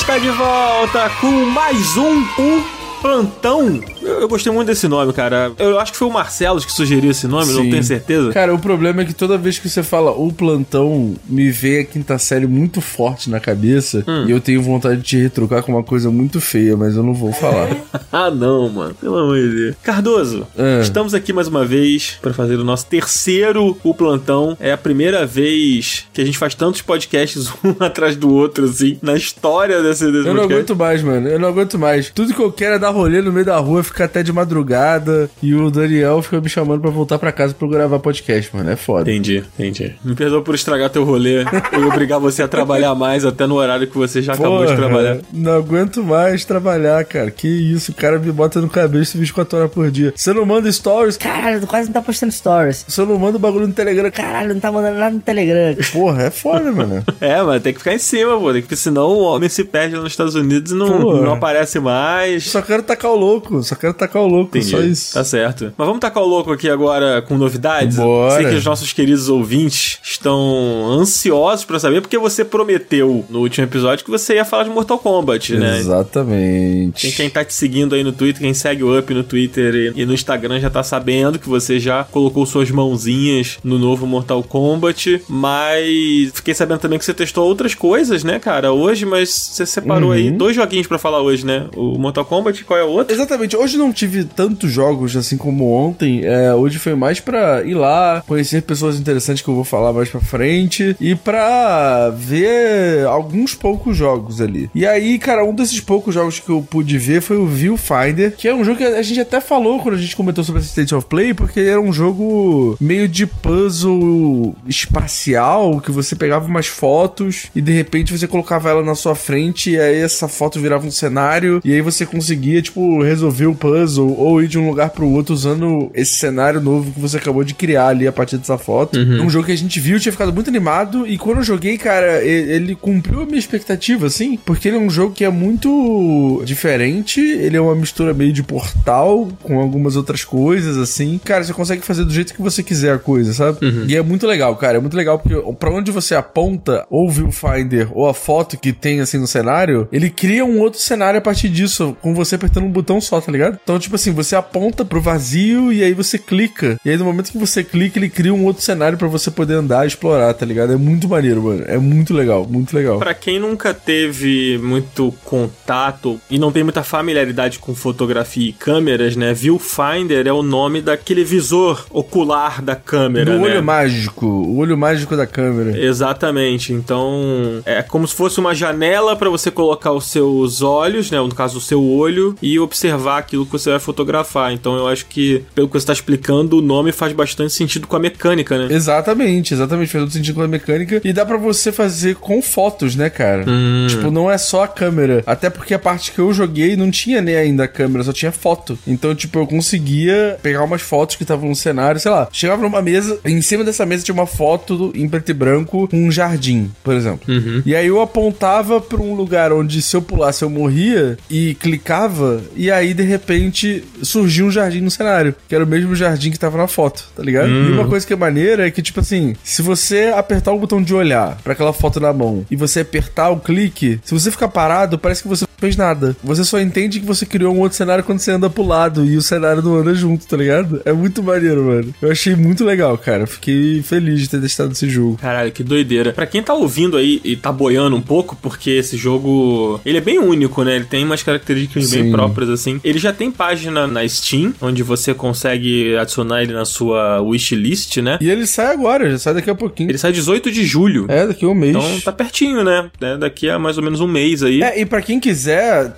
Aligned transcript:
está 0.00 0.18
de 0.18 0.30
volta 0.30 1.10
com 1.20 1.30
mais 1.46 1.96
um 1.96 2.22
U 2.38 2.79
Plantão. 3.00 3.80
Eu, 4.02 4.20
eu, 4.20 4.28
gostei 4.28 4.52
muito 4.52 4.68
desse 4.68 4.86
nome, 4.86 5.12
cara. 5.12 5.52
Eu 5.58 5.78
acho 5.78 5.92
que 5.92 5.98
foi 5.98 6.08
o 6.08 6.12
Marcelo 6.12 6.60
que 6.60 6.72
sugeriu 6.72 7.10
esse 7.10 7.26
nome, 7.26 7.46
Sim. 7.46 7.54
não 7.54 7.70
tenho 7.70 7.84
certeza. 7.84 8.32
Cara, 8.32 8.54
o 8.54 8.58
problema 8.58 9.02
é 9.02 9.04
que 9.04 9.14
toda 9.14 9.38
vez 9.38 9.58
que 9.58 9.68
você 9.68 9.82
fala 9.82 10.10
o 10.10 10.32
plantão, 10.32 11.14
me 11.26 11.50
vê 11.50 11.80
a 11.80 11.84
quinta 11.84 12.18
série 12.18 12.46
muito 12.46 12.80
forte 12.80 13.30
na 13.30 13.40
cabeça 13.40 14.04
hum. 14.06 14.26
e 14.26 14.30
eu 14.30 14.40
tenho 14.40 14.62
vontade 14.62 14.96
de 14.98 15.02
te 15.02 15.16
retrucar 15.16 15.62
com 15.62 15.72
uma 15.72 15.82
coisa 15.82 16.10
muito 16.10 16.40
feia, 16.40 16.76
mas 16.76 16.96
eu 16.96 17.02
não 17.02 17.14
vou 17.14 17.32
falar. 17.32 17.68
ah, 18.12 18.30
não, 18.30 18.68
mano. 18.68 18.94
Pelo 18.94 19.16
amor 19.16 19.38
de 19.38 19.54
Deus. 19.54 19.76
Cardoso, 19.82 20.46
é. 20.56 20.80
estamos 20.80 21.14
aqui 21.14 21.32
mais 21.32 21.48
uma 21.48 21.64
vez 21.64 22.18
para 22.20 22.34
fazer 22.34 22.56
o 22.56 22.64
nosso 22.64 22.86
terceiro 22.86 23.76
o 23.82 23.94
plantão. 23.94 24.56
É 24.60 24.72
a 24.72 24.78
primeira 24.78 25.24
vez 25.24 26.06
que 26.12 26.20
a 26.20 26.24
gente 26.24 26.38
faz 26.38 26.54
tantos 26.54 26.82
podcasts 26.82 27.50
um 27.64 27.82
atrás 27.82 28.16
do 28.16 28.32
outro, 28.32 28.66
assim, 28.66 28.98
na 29.00 29.16
história 29.16 29.82
desse, 29.82 30.04
desse 30.06 30.18
Eu 30.18 30.34
podcast. 30.34 30.48
não 30.48 30.56
aguento 30.56 30.76
mais, 30.76 31.02
mano. 31.02 31.28
Eu 31.28 31.38
não 31.38 31.48
aguento 31.48 31.78
mais. 31.78 32.10
Tudo 32.10 32.34
que 32.34 32.40
eu 32.40 32.52
quero 32.52 32.74
é 32.74 32.78
dar 32.78 32.89
rolê 32.90 33.20
no 33.22 33.32
meio 33.32 33.46
da 33.46 33.56
rua, 33.58 33.82
ficar 33.82 34.04
até 34.04 34.22
de 34.22 34.32
madrugada 34.32 35.30
e 35.42 35.54
o 35.54 35.70
Daniel 35.70 36.22
fica 36.22 36.40
me 36.40 36.48
chamando 36.48 36.80
para 36.80 36.90
voltar 36.90 37.18
para 37.18 37.32
casa 37.32 37.54
pra 37.54 37.66
eu 37.66 37.70
gravar 37.70 37.98
podcast, 37.98 38.54
mano. 38.54 38.70
É 38.70 38.76
foda. 38.76 39.10
Entendi, 39.10 39.42
entendi. 39.58 39.94
Me 40.04 40.14
perdoa 40.14 40.42
por 40.42 40.54
estragar 40.54 40.90
teu 40.90 41.04
rolê 41.04 41.42
e 41.72 41.84
obrigar 41.84 42.18
você 42.18 42.42
a 42.42 42.48
trabalhar 42.48 42.94
mais 42.94 43.24
até 43.24 43.46
no 43.46 43.56
horário 43.56 43.86
que 43.86 43.96
você 43.96 44.22
já 44.22 44.36
Porra, 44.36 44.48
acabou 44.48 44.66
de 44.66 44.76
trabalhar. 44.76 45.18
Não 45.32 45.52
aguento 45.52 46.02
mais 46.02 46.44
trabalhar, 46.44 47.04
cara. 47.04 47.30
Que 47.30 47.48
isso, 47.48 47.92
o 47.92 47.94
cara 47.94 48.18
me 48.18 48.32
bota 48.32 48.60
no 48.60 48.68
cabelo 48.68 49.04
24 49.04 49.58
horas 49.58 49.70
por 49.70 49.90
dia. 49.90 50.12
Você 50.14 50.32
não 50.32 50.44
manda 50.44 50.70
stories? 50.70 51.16
Caralho, 51.16 51.66
quase 51.66 51.88
não 51.88 51.94
tá 51.94 52.02
postando 52.02 52.32
stories. 52.32 52.84
Você 52.86 53.04
não 53.04 53.18
manda 53.18 53.38
bagulho 53.38 53.66
no 53.66 53.72
Telegram? 53.72 54.10
Caralho, 54.10 54.54
não 54.54 54.60
tá 54.60 54.70
mandando 54.70 54.98
nada 54.98 55.14
no 55.14 55.20
Telegram. 55.20 55.76
Porra, 55.92 56.24
é 56.24 56.30
foda, 56.30 56.70
mano. 56.72 57.04
é, 57.20 57.42
mas 57.42 57.62
tem 57.62 57.72
que 57.72 57.78
ficar 57.78 57.94
em 57.94 57.98
cima, 57.98 58.38
pô. 58.38 58.52
Porque 58.52 58.76
senão 58.76 59.08
o 59.08 59.22
homem 59.22 59.48
se 59.48 59.64
perde 59.64 59.96
nos 59.96 60.06
Estados 60.06 60.34
Unidos 60.34 60.72
e 60.72 60.74
não, 60.74 61.22
não 61.22 61.32
aparece 61.34 61.78
mais. 61.80 62.44
Só 62.44 62.62
quero 62.62 62.79
tacar 62.82 63.10
o 63.10 63.16
louco, 63.16 63.62
só 63.62 63.74
quero 63.74 63.94
tacar 63.94 64.22
o 64.22 64.26
louco, 64.26 64.56
Entendi. 64.56 64.70
só 64.70 64.80
isso. 64.80 65.14
Tá 65.14 65.24
certo. 65.24 65.72
Mas 65.76 65.86
vamos 65.86 66.00
tacar 66.00 66.22
o 66.22 66.26
louco 66.26 66.52
aqui 66.52 66.68
agora 66.68 67.22
com 67.22 67.36
novidades? 67.36 67.96
Bora. 67.96 68.36
Sei 68.36 68.46
que 68.46 68.56
os 68.56 68.64
nossos 68.64 68.92
queridos 68.92 69.28
ouvintes 69.28 69.98
estão 70.02 70.86
ansiosos 70.90 71.64
para 71.64 71.78
saber, 71.78 72.00
porque 72.00 72.18
você 72.18 72.44
prometeu 72.44 73.24
no 73.28 73.40
último 73.40 73.66
episódio 73.66 74.04
que 74.04 74.10
você 74.10 74.34
ia 74.34 74.44
falar 74.44 74.64
de 74.64 74.70
Mortal 74.70 74.98
Kombat, 74.98 75.56
né? 75.56 75.78
Exatamente. 75.78 77.02
Quem, 77.02 77.12
quem 77.12 77.30
tá 77.30 77.44
te 77.44 77.54
seguindo 77.54 77.94
aí 77.94 78.04
no 78.04 78.12
Twitter, 78.12 78.40
quem 78.42 78.54
segue 78.54 78.82
o 78.82 78.98
Up 78.98 79.12
no 79.12 79.24
Twitter 79.24 79.74
e, 79.74 80.02
e 80.02 80.06
no 80.06 80.14
Instagram 80.14 80.60
já 80.60 80.70
tá 80.70 80.82
sabendo 80.82 81.38
que 81.38 81.48
você 81.48 81.78
já 81.78 82.04
colocou 82.04 82.44
suas 82.46 82.70
mãozinhas 82.70 83.58
no 83.62 83.78
novo 83.78 84.06
Mortal 84.06 84.42
Kombat, 84.42 85.22
mas 85.28 86.30
fiquei 86.34 86.54
sabendo 86.54 86.80
também 86.80 86.98
que 86.98 87.04
você 87.04 87.14
testou 87.14 87.46
outras 87.46 87.74
coisas, 87.74 88.24
né, 88.24 88.38
cara, 88.38 88.72
hoje, 88.72 89.04
mas 89.04 89.30
você 89.30 89.66
separou 89.66 90.10
uhum. 90.10 90.14
aí 90.14 90.30
dois 90.30 90.56
joguinhos 90.56 90.86
para 90.86 90.98
falar 90.98 91.20
hoje, 91.20 91.44
né? 91.44 91.66
O 91.76 91.98
Mortal 91.98 92.24
Kombat, 92.24 92.64
qual 92.70 92.78
é 92.78 92.84
o 92.84 92.90
outro? 92.90 93.12
Exatamente. 93.12 93.56
Hoje 93.56 93.76
não 93.76 93.92
tive 93.92 94.22
tantos 94.22 94.70
jogos 94.70 95.16
assim 95.16 95.36
como 95.36 95.72
ontem. 95.72 96.24
É, 96.24 96.54
hoje 96.54 96.78
foi 96.78 96.94
mais 96.94 97.18
pra 97.18 97.64
ir 97.64 97.74
lá, 97.74 98.22
conhecer 98.24 98.62
pessoas 98.62 98.96
interessantes 98.96 99.42
que 99.42 99.48
eu 99.48 99.56
vou 99.56 99.64
falar 99.64 99.92
mais 99.92 100.08
pra 100.08 100.20
frente 100.20 100.96
e 101.00 101.16
pra 101.16 102.10
ver 102.10 103.04
alguns 103.06 103.56
poucos 103.56 103.96
jogos 103.96 104.40
ali. 104.40 104.70
E 104.72 104.86
aí, 104.86 105.18
cara, 105.18 105.44
um 105.44 105.52
desses 105.52 105.80
poucos 105.80 106.14
jogos 106.14 106.38
que 106.38 106.48
eu 106.48 106.62
pude 106.62 106.96
ver 106.96 107.20
foi 107.20 107.38
o 107.38 107.46
Viewfinder, 107.46 108.36
que 108.36 108.46
é 108.46 108.54
um 108.54 108.62
jogo 108.62 108.78
que 108.78 108.84
a 108.84 109.02
gente 109.02 109.18
até 109.18 109.40
falou 109.40 109.80
quando 109.80 109.96
a 109.96 110.00
gente 110.00 110.14
comentou 110.14 110.44
sobre 110.44 110.62
State 110.62 110.94
of 110.94 111.08
Play, 111.08 111.34
porque 111.34 111.58
era 111.58 111.80
um 111.80 111.92
jogo 111.92 112.76
meio 112.80 113.08
de 113.08 113.26
puzzle 113.26 114.54
espacial, 114.68 115.80
que 115.80 115.90
você 115.90 116.14
pegava 116.14 116.46
umas 116.46 116.68
fotos 116.68 117.46
e 117.52 117.60
de 117.60 117.72
repente 117.72 118.16
você 118.16 118.28
colocava 118.28 118.70
ela 118.70 118.84
na 118.84 118.94
sua 118.94 119.16
frente 119.16 119.70
e 119.70 119.80
aí 119.80 119.98
essa 119.98 120.28
foto 120.28 120.60
virava 120.60 120.86
um 120.86 120.90
cenário 120.92 121.60
e 121.64 121.72
aí 121.72 121.80
você 121.80 122.06
conseguia, 122.06 122.59
tipo, 122.62 123.02
resolver 123.02 123.46
o 123.46 123.54
puzzle 123.54 124.14
ou 124.18 124.42
ir 124.42 124.48
de 124.48 124.58
um 124.58 124.68
lugar 124.68 124.90
pro 124.90 125.08
outro 125.08 125.34
usando 125.34 125.90
esse 125.94 126.14
cenário 126.14 126.60
novo 126.60 126.92
que 126.92 127.00
você 127.00 127.16
acabou 127.16 127.44
de 127.44 127.54
criar 127.54 127.88
ali 127.88 128.06
a 128.06 128.12
partir 128.12 128.38
dessa 128.38 128.58
foto. 128.58 128.98
Uhum. 128.98 129.24
Um 129.24 129.30
jogo 129.30 129.46
que 129.46 129.52
a 129.52 129.56
gente 129.56 129.78
viu, 129.80 129.98
tinha 129.98 130.12
ficado 130.12 130.32
muito 130.32 130.48
animado 130.48 131.06
e 131.06 131.18
quando 131.18 131.38
eu 131.38 131.44
joguei, 131.44 131.76
cara, 131.78 132.22
ele, 132.24 132.52
ele 132.52 132.74
cumpriu 132.74 133.22
a 133.22 133.26
minha 133.26 133.38
expectativa, 133.38 134.06
assim, 134.06 134.38
porque 134.44 134.68
ele 134.68 134.76
é 134.76 134.80
um 134.80 134.90
jogo 134.90 135.14
que 135.14 135.24
é 135.24 135.30
muito 135.30 136.42
diferente, 136.44 137.20
ele 137.20 137.56
é 137.56 137.60
uma 137.60 137.74
mistura 137.74 138.12
meio 138.14 138.32
de 138.32 138.42
portal 138.42 139.28
com 139.42 139.60
algumas 139.60 139.96
outras 139.96 140.24
coisas, 140.24 140.76
assim. 140.76 141.20
Cara, 141.24 141.44
você 141.44 141.52
consegue 141.52 141.82
fazer 141.82 142.04
do 142.04 142.12
jeito 142.12 142.34
que 142.34 142.42
você 142.42 142.62
quiser 142.62 142.94
a 142.94 142.98
coisa, 142.98 143.32
sabe? 143.32 143.64
Uhum. 143.64 143.84
E 143.88 143.96
é 143.96 144.02
muito 144.02 144.26
legal, 144.26 144.54
cara, 144.56 144.78
é 144.78 144.80
muito 144.80 144.96
legal 144.96 145.18
porque 145.18 145.40
pra 145.58 145.70
onde 145.70 145.90
você 145.90 146.14
aponta 146.14 146.86
ou 146.90 147.08
o 147.08 147.10
viewfinder 147.10 147.88
ou 147.92 148.08
a 148.08 148.14
foto 148.14 148.56
que 148.56 148.72
tem, 148.72 149.00
assim, 149.00 149.18
no 149.18 149.26
cenário, 149.26 149.88
ele 149.92 150.10
cria 150.10 150.44
um 150.44 150.60
outro 150.60 150.80
cenário 150.80 151.18
a 151.18 151.22
partir 151.22 151.48
disso, 151.48 151.96
com 152.00 152.14
você 152.14 152.36
apertando 152.50 152.64
um 152.64 152.70
botão 152.70 153.00
só, 153.00 153.20
tá 153.20 153.30
ligado? 153.30 153.58
Então, 153.62 153.78
tipo 153.78 153.94
assim, 153.94 154.12
você 154.12 154.34
aponta 154.34 154.84
pro 154.84 155.00
vazio 155.00 155.72
e 155.72 155.82
aí 155.82 155.94
você 155.94 156.18
clica. 156.18 156.76
E 156.84 156.90
aí, 156.90 156.96
no 156.96 157.04
momento 157.04 157.30
que 157.30 157.38
você 157.38 157.62
clica, 157.62 157.98
ele 157.98 158.10
cria 158.10 158.34
um 158.34 158.44
outro 158.44 158.62
cenário 158.62 158.98
para 158.98 159.08
você 159.08 159.30
poder 159.30 159.54
andar 159.54 159.84
e 159.84 159.88
explorar, 159.88 160.34
tá 160.34 160.44
ligado? 160.44 160.72
É 160.72 160.76
muito 160.76 161.08
maneiro, 161.08 161.42
mano. 161.42 161.64
É 161.66 161.78
muito 161.78 162.12
legal, 162.12 162.46
muito 162.46 162.74
legal. 162.74 162.98
Pra 162.98 163.14
quem 163.14 163.38
nunca 163.38 163.72
teve 163.72 164.58
muito 164.62 165.14
contato 165.24 166.20
e 166.28 166.38
não 166.38 166.50
tem 166.50 166.64
muita 166.64 166.82
familiaridade 166.82 167.58
com 167.58 167.74
fotografia 167.74 168.48
e 168.48 168.52
câmeras, 168.52 169.14
né? 169.16 169.32
Viewfinder 169.32 170.26
é 170.26 170.32
o 170.32 170.42
nome 170.42 170.82
daquele 170.82 171.24
visor 171.24 171.86
ocular 171.90 172.60
da 172.62 172.74
câmera, 172.74 173.32
Do 173.32 173.38
né? 173.38 173.44
olho 173.44 173.62
mágico. 173.62 174.26
O 174.26 174.58
olho 174.58 174.76
mágico 174.76 175.16
da 175.16 175.26
câmera. 175.26 175.78
Exatamente. 175.78 176.72
Então, 176.72 177.62
é 177.64 177.82
como 177.82 178.06
se 178.06 178.14
fosse 178.14 178.40
uma 178.40 178.54
janela 178.54 179.14
para 179.14 179.30
você 179.30 179.50
colocar 179.50 179.92
os 179.92 180.06
seus 180.06 180.62
olhos, 180.62 181.10
né? 181.10 181.18
No 181.18 181.34
caso, 181.34 181.58
o 181.58 181.60
seu 181.60 181.82
olho 181.82 182.29
e 182.42 182.58
observar 182.58 183.00
observar 183.00 183.18
aquilo 183.18 183.46
que 183.46 183.52
você 183.52 183.70
vai 183.70 183.80
fotografar. 183.80 184.52
Então 184.52 184.76
eu 184.76 184.86
acho 184.86 185.06
que, 185.06 185.42
pelo 185.54 185.66
que 185.66 185.72
você 185.72 185.78
está 185.78 185.92
explicando, 185.92 186.58
o 186.58 186.62
nome 186.62 186.92
faz 186.92 187.12
bastante 187.12 187.52
sentido 187.52 187.86
com 187.86 187.96
a 187.96 187.98
mecânica, 187.98 188.58
né? 188.58 188.72
Exatamente, 188.74 189.54
exatamente. 189.54 189.90
Faz 189.90 190.04
todo 190.04 190.12
sentido 190.12 190.34
com 190.34 190.42
a 190.42 190.48
mecânica. 190.48 191.00
E 191.04 191.12
dá 191.12 191.24
para 191.24 191.36
você 191.36 191.72
fazer 191.72 192.16
com 192.16 192.42
fotos, 192.42 192.94
né, 192.94 193.10
cara? 193.10 193.44
Hum. 193.48 193.86
Tipo, 193.88 194.10
não 194.10 194.30
é 194.30 194.38
só 194.38 194.64
a 194.64 194.68
câmera. 194.68 195.22
Até 195.26 195.50
porque 195.50 195.74
a 195.74 195.78
parte 195.78 196.12
que 196.12 196.18
eu 196.18 196.32
joguei 196.32 196.76
não 196.76 196.90
tinha 196.90 197.20
nem 197.20 197.36
ainda 197.36 197.64
a 197.64 197.68
câmera, 197.68 198.04
só 198.04 198.12
tinha 198.12 198.32
foto. 198.32 198.78
Então, 198.86 199.14
tipo, 199.14 199.38
eu 199.38 199.46
conseguia 199.46 200.38
pegar 200.42 200.62
umas 200.64 200.82
fotos 200.82 201.16
que 201.16 201.22
estavam 201.22 201.48
no 201.48 201.56
cenário, 201.56 202.00
sei 202.00 202.10
lá. 202.10 202.28
Chegava 202.32 202.62
numa 202.62 202.82
mesa, 202.82 203.18
em 203.24 203.40
cima 203.42 203.64
dessa 203.64 203.86
mesa 203.86 204.04
tinha 204.04 204.14
uma 204.14 204.26
foto 204.26 204.92
em 204.94 205.08
preto 205.08 205.30
e 205.30 205.34
branco 205.34 205.88
com 205.88 205.96
um 205.96 206.10
jardim, 206.10 206.70
por 206.82 206.94
exemplo. 206.94 207.32
Uhum. 207.32 207.62
E 207.64 207.74
aí 207.74 207.86
eu 207.86 208.00
apontava 208.00 208.80
para 208.80 209.00
um 209.00 209.14
lugar 209.14 209.52
onde 209.52 209.82
se 209.82 209.96
eu 209.96 210.02
pulasse 210.02 210.42
eu 210.42 210.50
morria 210.50 211.16
e 211.28 211.54
clicava 211.54 212.19
e 212.54 212.70
aí, 212.70 212.94
de 212.94 213.02
repente, 213.02 213.84
surgiu 214.02 214.46
um 214.46 214.50
jardim 214.50 214.80
no 214.80 214.90
cenário, 214.90 215.34
que 215.48 215.54
era 215.54 215.64
o 215.64 215.66
mesmo 215.66 215.94
jardim 215.94 216.30
que 216.30 216.38
tava 216.38 216.56
na 216.56 216.66
foto, 216.66 217.08
tá 217.14 217.22
ligado? 217.22 217.48
Hum. 217.48 217.68
E 217.68 217.72
uma 217.72 217.86
coisa 217.86 218.06
que 218.06 218.12
é 218.12 218.16
maneira 218.16 218.66
é 218.66 218.70
que, 218.70 218.82
tipo 218.82 219.00
assim, 219.00 219.34
se 219.42 219.62
você 219.62 220.12
apertar 220.14 220.52
o 220.52 220.58
botão 220.58 220.82
de 220.82 220.94
olhar 220.94 221.38
para 221.42 221.52
aquela 221.52 221.72
foto 221.72 222.00
na 222.00 222.12
mão 222.12 222.44
e 222.50 222.56
você 222.56 222.80
apertar 222.80 223.30
o 223.30 223.40
clique, 223.40 224.00
se 224.04 224.14
você 224.14 224.30
ficar 224.30 224.48
parado, 224.48 224.98
parece 224.98 225.22
que 225.22 225.28
você 225.28 225.44
fez 225.60 225.76
nada. 225.76 226.16
Você 226.24 226.44
só 226.44 226.60
entende 226.60 227.00
que 227.00 227.06
você 227.06 227.26
criou 227.26 227.54
um 227.54 227.60
outro 227.60 227.76
cenário 227.76 228.02
quando 228.02 228.18
você 228.18 228.32
anda 228.32 228.48
pro 228.50 228.66
lado 228.66 229.04
e 229.04 229.16
o 229.16 229.22
cenário 229.22 229.62
não 229.62 229.76
anda 229.76 229.94
junto, 229.94 230.26
tá 230.26 230.36
ligado? 230.36 230.80
É 230.84 230.92
muito 230.92 231.22
maneiro, 231.22 231.64
mano. 231.64 231.94
Eu 232.00 232.10
achei 232.10 232.34
muito 232.34 232.64
legal, 232.64 232.96
cara. 232.96 233.26
Fiquei 233.26 233.82
feliz 233.82 234.20
de 234.20 234.28
ter 234.28 234.40
testado 234.40 234.72
esse 234.72 234.88
jogo. 234.88 235.18
Caralho, 235.20 235.52
que 235.52 235.62
doideira. 235.62 236.12
Pra 236.12 236.26
quem 236.26 236.42
tá 236.42 236.54
ouvindo 236.54 236.96
aí 236.96 237.20
e 237.24 237.36
tá 237.36 237.52
boiando 237.52 237.96
um 237.96 238.00
pouco, 238.00 238.36
porque 238.40 238.70
esse 238.70 238.96
jogo, 238.96 239.80
ele 239.84 239.98
é 239.98 240.00
bem 240.00 240.18
único, 240.18 240.62
né? 240.64 240.76
Ele 240.76 240.84
tem 240.84 241.04
umas 241.04 241.22
características 241.22 241.86
Sim. 241.88 242.02
bem 242.02 242.12
próprias 242.12 242.50
assim. 242.50 242.80
Ele 242.82 242.98
já 242.98 243.12
tem 243.12 243.30
página 243.30 243.86
na 243.86 244.06
Steam, 244.08 244.54
onde 244.60 244.82
você 244.82 245.12
consegue 245.14 245.96
adicionar 245.96 246.42
ele 246.42 246.52
na 246.52 246.64
sua 246.64 247.20
wishlist, 247.20 247.98
né? 247.98 248.18
E 248.20 248.30
ele 248.30 248.46
sai 248.46 248.72
agora, 248.72 249.10
já 249.10 249.18
sai 249.18 249.34
daqui 249.34 249.50
a 249.50 249.54
pouquinho. 249.54 249.90
Ele 249.90 249.98
sai 249.98 250.12
18 250.12 250.50
de 250.50 250.64
julho. 250.64 251.06
É, 251.08 251.26
daqui 251.26 251.44
a 251.44 251.48
um 251.48 251.54
mês. 251.54 251.76
Então 251.76 252.00
tá 252.00 252.12
pertinho, 252.12 252.64
né? 252.64 252.90
É, 253.00 253.16
daqui 253.16 253.48
a 253.48 253.58
mais 253.58 253.76
ou 253.76 253.82
menos 253.82 254.00
um 254.00 254.08
mês 254.08 254.42
aí. 254.42 254.62
É, 254.62 254.80
e 254.80 254.86
pra 254.86 255.02
quem 255.02 255.20
quiser, 255.20 255.49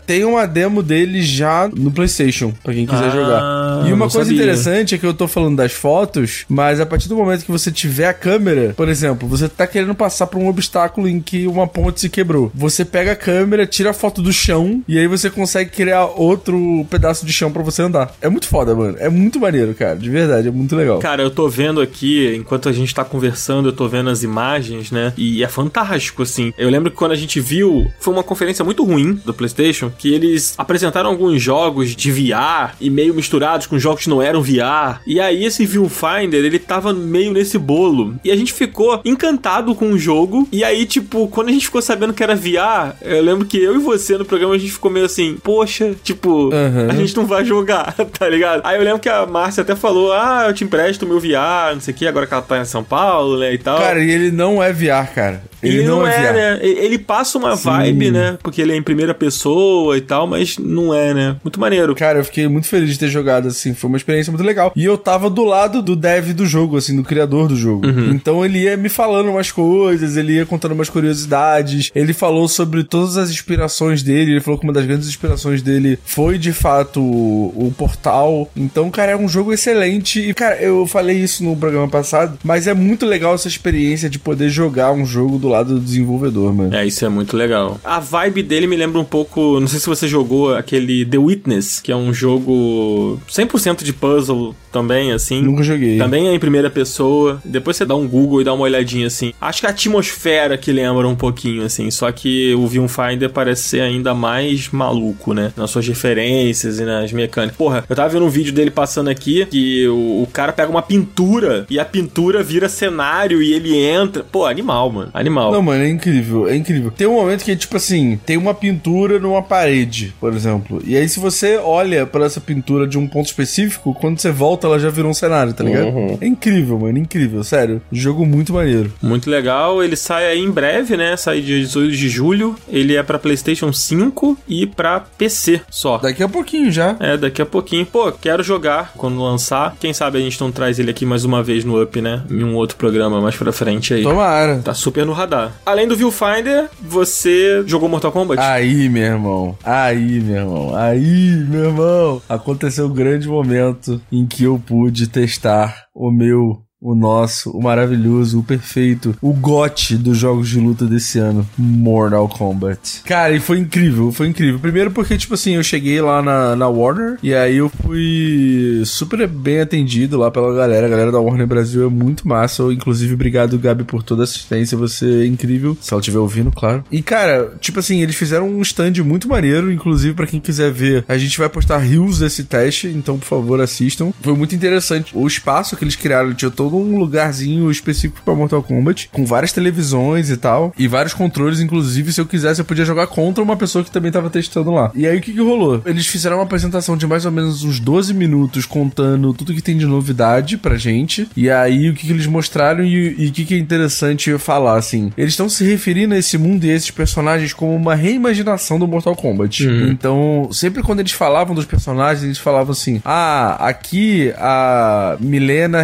tem 0.07 0.25
uma 0.25 0.47
demo 0.47 0.83
dele 0.83 1.23
já 1.23 1.69
no 1.69 1.91
PlayStation, 1.91 2.53
pra 2.63 2.75
quem 2.75 2.87
quiser 2.87 3.07
ah, 3.07 3.11
jogar. 3.11 3.89
E 3.89 3.93
uma 3.93 4.09
coisa 4.09 4.31
sabia. 4.31 4.43
interessante 4.43 4.95
é 4.95 4.99
que 4.99 5.07
eu 5.07 5.15
tô 5.15 5.27
falando 5.27 5.57
das 5.57 5.73
fotos, 5.73 6.45
mas 6.49 6.81
a 6.81 6.87
partir 6.87 7.09
do 7.09 7.17
momento 7.17 7.45
que 7.45 7.51
você 7.51 7.71
tiver 7.71 8.07
a 8.07 8.15
câmera, 8.15 8.75
por 8.77 8.89
exemplo, 8.89 9.29
você 9.29 9.49
tá 9.49 9.67
querendo 9.67 9.95
passar 9.95 10.27
por 10.27 10.39
um 10.39 10.49
obstáculo 10.49 11.09
em 11.09 11.21
que 11.21 11.47
uma 11.47 11.67
ponte 11.67 12.01
se 12.01 12.09
quebrou. 12.09 12.51
Você 12.55 12.85
pega 12.85 13.13
a 13.13 13.17
câmera, 13.17 13.67
tira 13.67 13.91
a 13.91 13.95
foto 13.95 14.21
do 14.23 14.33
chão 14.33 14.83
e 14.87 14.99
aí 14.99 15.07
você 15.07 15.31
consegue 15.31 15.71
criar 15.71 16.07
outro 16.07 16.53
outro 16.53 16.87
pedaço 16.91 17.25
de 17.25 17.33
chão 17.33 17.51
para 17.53 17.63
você 17.63 17.83
andar. 17.83 18.15
É 18.21 18.29
muito 18.29 18.47
foda, 18.49 18.75
mano. 18.75 18.97
É 18.99 19.09
muito 19.09 19.39
maneiro, 19.39 19.75
cara. 19.75 19.97
De 19.97 20.11
verdade, 20.11 20.49
é 20.49 20.51
muito 20.51 20.75
legal. 20.75 20.99
Cara, 20.99 21.23
eu 21.23 21.31
tô 21.31 21.49
vendo 21.49 21.81
aqui, 21.81 22.35
enquanto 22.37 22.69
a 22.69 22.73
gente 22.73 22.95
tá 22.95 23.05
conversando, 23.05 23.69
eu 23.69 23.73
tô 23.73 23.89
vendo 23.89 24.11
as 24.11 24.23
imagens, 24.23 24.91
né? 24.91 25.13
E 25.17 25.43
é 25.43 25.49
fantástico, 25.49 26.23
assim. 26.23 26.53
Eu 26.59 26.69
lembro 26.69 26.91
que 26.91 26.97
quando 26.97 27.13
a 27.13 27.17
gente 27.17 27.41
viu, 27.41 27.91
foi 28.01 28.13
uma 28.13 28.23
conferência 28.23 28.65
muito 28.65 28.85
ruim 28.85 29.15
do 29.25 29.33
PlayStation, 29.43 29.91
que 29.97 30.13
eles 30.13 30.55
apresentaram 30.57 31.11
alguns 31.11 31.43
jogos 31.43 31.95
de 31.95 32.11
VR 32.11 32.75
e 32.81 32.89
meio 32.91 33.15
misturados 33.15 33.67
com 33.67 33.79
jogos 33.79 34.05
que 34.05 34.11
não 34.11 34.23
eram 34.23 34.43
VR. 34.43 35.01
E 35.07 35.21
aí 35.21 35.45
esse 35.45 35.65
Viewfinder, 35.67 36.45
ele 36.45 36.59
tava 36.59 36.93
meio 36.93 37.33
nesse 37.33 37.59
bolo. 37.59 38.15
E 38.25 38.31
a 38.31 38.37
gente 38.37 38.53
ficou 38.53 39.01
encantado 39.05 39.75
com 39.75 39.93
o 39.93 39.99
jogo. 39.99 40.49
E 40.53 40.63
aí, 40.65 40.85
tipo, 40.87 41.29
quando 41.29 41.49
a 41.49 41.53
gente 41.53 41.67
ficou 41.67 41.83
sabendo 41.83 42.13
que 42.13 42.23
era 42.23 42.35
VR, 42.37 42.95
eu 43.03 43.23
lembro 43.23 43.47
que 43.47 43.59
eu 43.59 43.75
e 43.77 43.79
você 43.79 44.17
no 44.17 44.25
programa 44.25 44.55
a 44.55 44.59
gente 44.59 44.73
ficou 44.73 44.91
meio 44.91 45.07
assim, 45.07 45.37
poxa, 45.43 45.95
tipo, 46.03 46.33
Uhum. 46.53 46.91
a 46.91 46.95
gente 46.95 47.17
não 47.17 47.27
vai 47.27 47.45
jogar, 47.45 47.93
tá 48.19 48.29
ligado? 48.29 48.63
Aí 48.65 48.77
eu 48.77 48.83
lembro 48.83 48.99
que 49.01 49.09
a 49.09 49.27
Márcia 49.27 49.63
até 49.63 49.75
falou: 49.75 50.13
Ah, 50.13 50.45
eu 50.49 50.55
te 50.55 50.65
empresto 50.65 51.07
meu 51.07 51.19
VR, 51.21 51.75
não 51.75 51.81
sei 51.81 51.93
o 51.95 51.97
que, 51.97 52.07
agora 52.07 52.27
que 52.27 52.33
ela 52.35 52.43
tá 52.43 52.59
em 52.61 52.65
São 52.65 52.83
Paulo, 52.85 53.39
né? 53.39 53.53
E 53.55 53.59
tal. 53.59 53.79
Cara, 53.79 54.03
e 54.03 54.11
ele 54.11 54.31
não 54.31 54.63
é 54.63 54.73
VR, 54.73 55.13
cara. 55.15 55.43
Ele, 55.63 55.85
não, 55.85 56.07
é, 56.07 56.11
VR. 56.11 56.35
né? 56.35 56.61
E- 56.63 56.85
Ele 56.85 56.99
passa 56.99 57.39
uma 57.39 57.57
Sim. 57.57 57.69
vibe, 57.69 58.11
né? 58.11 58.39
Porque 58.43 58.61
ele 58.61 58.73
é 58.73 58.77
em 58.77 58.83
primeira 58.83 59.15
pessoa 59.15 59.97
e 59.97 60.01
tal, 60.01 60.27
mas 60.27 60.59
não 60.59 60.93
é, 60.95 61.15
né? 61.15 61.37
Muito 61.45 61.61
maneiro. 61.61 61.95
Cara, 61.95 62.19
eu 62.19 62.25
fiquei 62.25 62.49
muito 62.49 62.67
feliz 62.67 62.91
de 62.91 62.99
ter 62.99 63.09
jogado, 63.09 63.49
assim, 63.49 63.75
foi 63.75 63.89
uma 63.89 63.97
experiência 63.97 64.31
muito 64.33 64.45
legal. 64.47 64.73
E 64.75 64.85
eu 64.85 64.97
tava 64.99 65.29
do 65.31 65.45
lado 65.45 65.81
do 65.83 65.95
dev 65.97 66.33
do 66.33 66.47
jogo, 66.47 66.77
assim, 66.77 66.97
do 66.97 67.03
criador 67.05 67.49
do 67.49 67.57
jogo. 67.57 67.87
Então 68.13 68.45
ele 68.45 68.61
ia 68.61 68.77
me 68.77 68.89
falando 68.89 69.31
umas 69.31 69.51
coisas, 69.51 70.17
ele 70.17 70.35
ia 70.35 70.47
contando 70.47 70.73
umas 70.73 70.89
curiosidades, 70.91 71.91
ele 71.95 72.13
falou 72.13 72.49
sobre 72.49 72.83
todas 72.85 73.17
as 73.17 73.31
inspirações 73.31 74.03
dele, 74.03 74.33
ele 74.33 74.41
falou 74.41 74.59
que 74.59 74.65
uma 74.65 74.73
das 74.73 74.85
grandes 74.85 75.09
inspirações 75.09 75.63
dele 75.63 75.99
foi, 76.05 76.39
de 76.39 76.53
fato, 76.53 77.01
o, 77.01 77.67
o 77.69 77.75
Portal. 77.77 78.51
Então, 78.57 78.91
cara, 78.91 79.13
é 79.13 79.17
um 79.17 79.29
jogo 79.29 79.53
excelente. 79.53 80.21
E, 80.21 80.35
cara, 80.35 80.57
eu 80.57 80.87
falei 80.87 81.19
isso 81.19 81.45
no 81.45 81.57
programa 81.57 81.89
passado, 81.89 82.39
mas 82.45 82.67
é 82.67 82.75
muito 82.75 83.07
legal 83.07 83.35
essa 83.35 83.49
experiência 83.49 84.09
de 84.11 84.19
poder 84.19 84.49
jogar 84.49 84.93
um 84.93 85.05
jogo 85.05 85.39
do 85.39 85.49
lado 85.53 85.75
do 85.75 85.81
desenvolvedor, 85.81 86.53
mano. 86.53 86.75
É, 86.75 86.85
isso 86.87 87.05
é 87.05 87.09
muito 87.09 87.37
legal. 87.37 87.81
A 87.85 88.01
vibe 88.01 88.43
dele 88.43 88.67
me 88.67 88.77
lembra 88.77 89.01
um 89.01 89.05
pouco. 89.05 89.61
Não 89.61 89.69
sei 89.69 89.79
se 89.79 89.87
você 89.87 90.09
jogou 90.09 90.55
aquele 90.55 91.05
The 91.05 91.19
Witness, 91.19 91.81
que 91.81 91.93
é 91.93 91.97
um 91.97 92.13
jogo 92.13 93.21
100% 93.29 93.83
de 93.83 93.93
puzzle 93.93 94.55
também, 94.73 95.13
assim. 95.13 95.43
Nunca 95.43 95.63
joguei. 95.63 95.99
Também 95.99 96.29
é 96.29 96.35
em 96.35 96.39
primeira 96.39 96.71
pessoa. 96.71 97.41
Depois 97.45 97.77
você 97.77 97.85
dá 97.85 97.95
um 97.95 98.09
Google 98.09 98.41
e 98.41 98.45
dá 98.45 98.53
uma 98.53 98.65
olhadinha 98.65 99.07
assim. 99.07 99.33
Acho 99.41 99.61
que 99.61 99.67
a 99.67 99.71
atmosfera 99.71 100.57
que 100.57 100.73
lembra 100.73 101.07
um 101.07 101.15
pouquinho, 101.15 101.65
assim. 101.65 101.91
Só 101.91 102.11
que 102.11 102.55
o 102.55 102.67
Viewfinder 102.67 103.31
parece 103.31 103.63
ser 103.63 103.81
ainda 103.83 104.15
mais 104.15 104.71
maluco, 104.71 105.35
né? 105.35 105.53
Nas 105.57 105.71
suas 105.71 105.87
referências 105.87 106.79
e 106.79 106.85
nas 106.85 107.13
mecânicas. 107.13 107.57
Porra, 107.57 107.85
eu 107.89 107.95
tava 107.95 108.09
vendo 108.09 108.25
um 108.25 108.31
vídeo 108.31 108.53
dele 108.53 108.71
passando 108.71 109.09
aqui 109.09 109.45
que 109.47 109.87
o, 109.89 110.23
o 110.23 110.29
cara 110.33 110.53
pega 110.53 110.71
uma 110.71 110.83
pintura 110.83 111.67
e 111.69 111.79
a 111.79 111.85
pintura 111.85 112.43
vira 112.43 112.69
cenário 112.69 113.43
e 113.43 113.53
ele 113.53 113.77
entra. 113.77 114.25
Pô, 114.25 114.47
animal, 114.47 114.91
mano. 114.91 115.11
Animal. 115.13 115.42
Não, 115.51 115.63
mano, 115.63 115.83
é 115.83 115.89
incrível, 115.89 116.49
é 116.49 116.55
incrível. 116.55 116.91
Tem 116.91 117.07
um 117.07 117.15
momento 117.15 117.45
que, 117.45 117.57
tipo 117.57 117.77
assim, 117.77 118.19
tem 118.25 118.37
uma 118.37 118.55
pintura 118.55 119.19
numa 119.19 119.43
parede, 119.43 120.15
por 120.21 120.33
exemplo. 120.33 120.83
E 120.87 120.97
aí, 120.97 121.09
se 121.09 121.19
você 121.19 121.57
olha 121.57 122.07
pra 122.07 122.25
essa 122.25 122.41
pintura 122.41 122.87
de 122.87 122.99
um 122.99 123.07
ponto 123.07 123.27
específico, 123.27 123.95
quando 123.95 124.19
você 124.19 124.31
volta, 124.31 124.67
ela 124.67 124.79
já 124.79 124.91
virou 124.91 125.11
um 125.11 125.15
cenário, 125.15 125.53
tá 125.53 125.65
ligado? 125.65 125.89
Uhum. 125.89 126.19
É 126.21 126.27
incrível, 126.27 126.79
mano, 126.79 126.99
incrível, 126.99 127.43
sério. 127.43 127.81
Jogo 127.91 128.25
muito 128.25 128.53
maneiro. 128.53 128.93
Muito 129.03 129.31
legal, 129.31 129.83
ele 129.83 129.97
sai 129.97 130.27
aí 130.27 130.39
em 130.39 130.51
breve, 130.51 130.97
né? 130.97 131.17
Sai 131.17 131.41
dia 131.41 131.59
18 131.59 131.93
de 131.93 132.09
julho. 132.09 132.57
Ele 132.69 132.97
é 132.97 133.03
pra 133.03 133.19
PlayStation 133.19 133.73
5 133.73 134.39
e 134.49 134.67
pra 134.67 135.01
PC 135.01 135.61
só. 135.71 135.99
Daqui 135.99 136.23
a 136.23 136.29
pouquinho 136.29 136.71
já. 136.71 136.97
É, 137.01 137.17
daqui 137.17 137.43
a 137.43 137.47
pouquinho. 137.47 137.87
Pô, 137.87 138.11
quero 138.13 138.43
jogar 138.43 138.93
quando 138.97 139.23
lançar. 139.23 139.77
Quem 139.81 139.93
sabe 139.93 140.19
a 140.19 140.21
gente 140.21 140.41
não 140.41 140.51
traz 140.53 140.79
ele 140.79 140.91
aqui 140.91 141.05
mais 141.05 141.25
uma 141.25 141.43
vez 141.43 141.65
no 141.65 141.81
Up, 141.81 142.01
né? 142.01 142.23
Em 142.31 142.43
um 142.45 142.55
outro 142.55 142.77
programa 142.77 143.21
mais 143.21 143.37
pra 143.37 143.53
frente 143.53 143.95
aí. 143.95 144.03
Tomara. 144.03 144.61
Tá 144.65 144.75
super 144.75 145.07
no 145.07 145.13
radar. 145.13 145.32
Além 145.65 145.89
do 145.89 145.97
Viewfinder, 145.97 146.69
você 146.81 147.63
jogou 147.67 147.89
Mortal 147.89 148.13
Kombat? 148.13 148.41
Aí, 148.41 148.89
meu 148.89 149.03
irmão. 149.03 149.59
Aí, 149.65 150.21
meu 150.21 150.37
irmão. 150.37 150.77
Aí, 150.77 151.37
meu 151.49 151.65
irmão. 151.65 152.23
Aconteceu 152.29 152.87
o 152.87 152.93
grande 152.93 153.29
momento 153.29 154.01
em 154.11 154.27
que 154.27 154.45
eu 154.45 154.59
pude 154.59 155.07
testar 155.07 155.87
o 155.95 156.11
meu. 156.11 156.63
O 156.83 156.97
nosso, 156.97 157.51
o 157.51 157.63
maravilhoso, 157.63 158.41
o 158.41 158.43
perfeito, 158.43 159.15
o 159.23 159.33
gote 159.33 159.97
dos 159.97 160.19
jogos 160.19 160.49
de 160.49 160.59
luta 160.59 160.85
desse 160.85 161.17
ano, 161.17 161.49
Mortal 161.57 162.29
Kombat. 162.29 163.03
Cara, 163.05 163.33
e 163.37 163.39
foi 163.39 163.61
incrível, 163.61 164.11
foi 164.11 164.27
incrível. 164.27 164.59
Primeiro 164.59 164.91
porque, 164.91 165.17
tipo 165.17 165.35
assim, 165.35 165.55
eu 165.55 165.63
cheguei 165.63 166.01
lá 166.01 166.21
na, 166.21 166.57
na 166.57 166.67
Warner 166.67 167.19
e 167.23 167.33
aí 167.33 167.59
eu 167.59 167.69
fui 167.69 168.83
super 168.85 169.29
bem 169.29 169.61
atendido 169.61 170.19
lá 170.19 170.29
pela 170.29 170.53
galera. 170.53 170.87
A 170.87 170.91
galera 170.91 171.13
da 171.13 171.21
Warner 171.21 171.47
Brasil 171.47 171.87
é 171.87 171.89
muito 171.89 172.27
massa. 172.27 172.65
Inclusive, 172.65 173.15
obrigado, 173.15 173.57
Gabi, 173.61 173.85
por 173.85 174.03
toda 174.03 174.23
a 174.23 174.25
assistência. 174.25 174.77
Você 174.77 175.23
é 175.23 175.27
incrível. 175.27 175.79
Se 175.81 175.95
ela 175.95 176.01
estiver 176.01 176.19
ouvindo, 176.19 176.51
claro. 176.51 176.83
E, 176.91 177.01
cara, 177.01 177.55
tipo 177.61 177.79
assim, 177.79 178.03
eles 178.03 178.17
fizeram 178.17 178.49
um 178.49 178.61
stand 178.61 178.95
muito 179.05 179.29
maneiro. 179.29 179.71
Inclusive, 179.71 180.15
pra 180.15 180.27
quem 180.27 180.41
quiser 180.41 180.73
ver, 180.73 181.05
a 181.07 181.17
gente 181.17 181.39
vai 181.39 181.49
postar 181.49 181.79
rios 181.79 182.19
desse 182.19 182.43
teste. 182.43 182.89
Então, 182.89 183.21
por 183.21 183.27
favor, 183.27 183.61
assistam. 183.61 184.13
Foi 184.21 184.35
muito 184.35 184.57
interessante. 184.57 185.17
O 185.17 185.29
espaço 185.29 185.77
que 185.77 185.85
eles 185.85 185.95
criaram 185.95 186.35
tinha 186.35 186.51
todo 186.51 186.72
um 186.81 186.99
lugarzinho 186.99 187.71
específico 187.71 188.21
pra 188.25 188.35
Mortal 188.35 188.63
Kombat, 188.63 189.09
com 189.13 189.25
várias 189.25 189.53
televisões 189.53 190.31
e 190.31 190.37
tal. 190.37 190.73
E 190.79 190.87
vários 190.89 191.15
controles. 191.15 191.61
Inclusive, 191.61 192.13
se 192.13 192.21
eu 192.21 192.27
quisesse, 192.27 192.61
eu 192.61 192.65
podia 192.65 192.85
jogar 192.85 193.07
contra 193.07 193.43
uma 193.43 193.57
pessoa 193.57 193.85
que 193.85 193.91
também 193.91 194.13
tava 194.13 194.31
testando 194.31 194.71
lá. 194.71 194.91
E 194.95 195.07
aí, 195.07 195.19
o 195.19 195.21
que 195.21 195.33
que 195.33 195.41
rolou? 195.41 195.83
Eles 195.85 196.07
fizeram 196.07 196.37
uma 196.39 196.45
apresentação 196.45 196.97
de 196.97 197.07
mais 197.07 197.25
ou 197.25 197.33
menos 197.33 197.65
uns 197.65 197.81
12 197.81 198.15
minutos 198.15 198.67
contando 198.67 199.33
tudo 199.33 199.55
que 199.55 199.63
tem 199.63 199.77
de 199.77 199.87
novidade 199.87 200.57
pra 200.57 200.77
gente. 200.77 201.29
E 201.37 201.51
aí, 201.51 201.91
o 201.91 201.95
que, 201.95 202.07
que 202.07 202.13
eles 202.13 202.27
mostraram 202.27 202.85
e, 202.85 203.29
o 203.29 203.33
que, 203.33 203.45
que 203.45 203.55
é 203.55 203.59
interessante 203.59 204.31
eu 204.31 204.39
falar, 204.39 204.77
assim. 204.77 205.13
Eles 205.17 205.33
estão 205.33 205.49
se 205.49 205.65
referindo 205.65 206.15
a 206.15 206.19
esse 206.19 206.37
mundo 206.39 206.65
e 206.65 206.71
a 206.71 206.75
esses 206.75 206.91
personagens 206.91 207.53
como 207.53 207.75
uma 207.75 207.95
reimaginação 207.95 208.79
do 208.79 208.87
Mortal 208.87 209.15
Kombat. 209.15 209.65
Então, 209.91 210.49
sempre 210.53 210.83
quando 210.83 211.01
eles 211.01 211.13
falavam 211.13 211.55
dos 211.55 211.65
personagens, 211.65 212.25
eles 212.25 212.39
falavam 212.39 212.73
assim: 212.73 213.01
ah, 213.05 213.57
aqui 213.67 214.33
a 214.37 215.17
Milena 215.21 215.83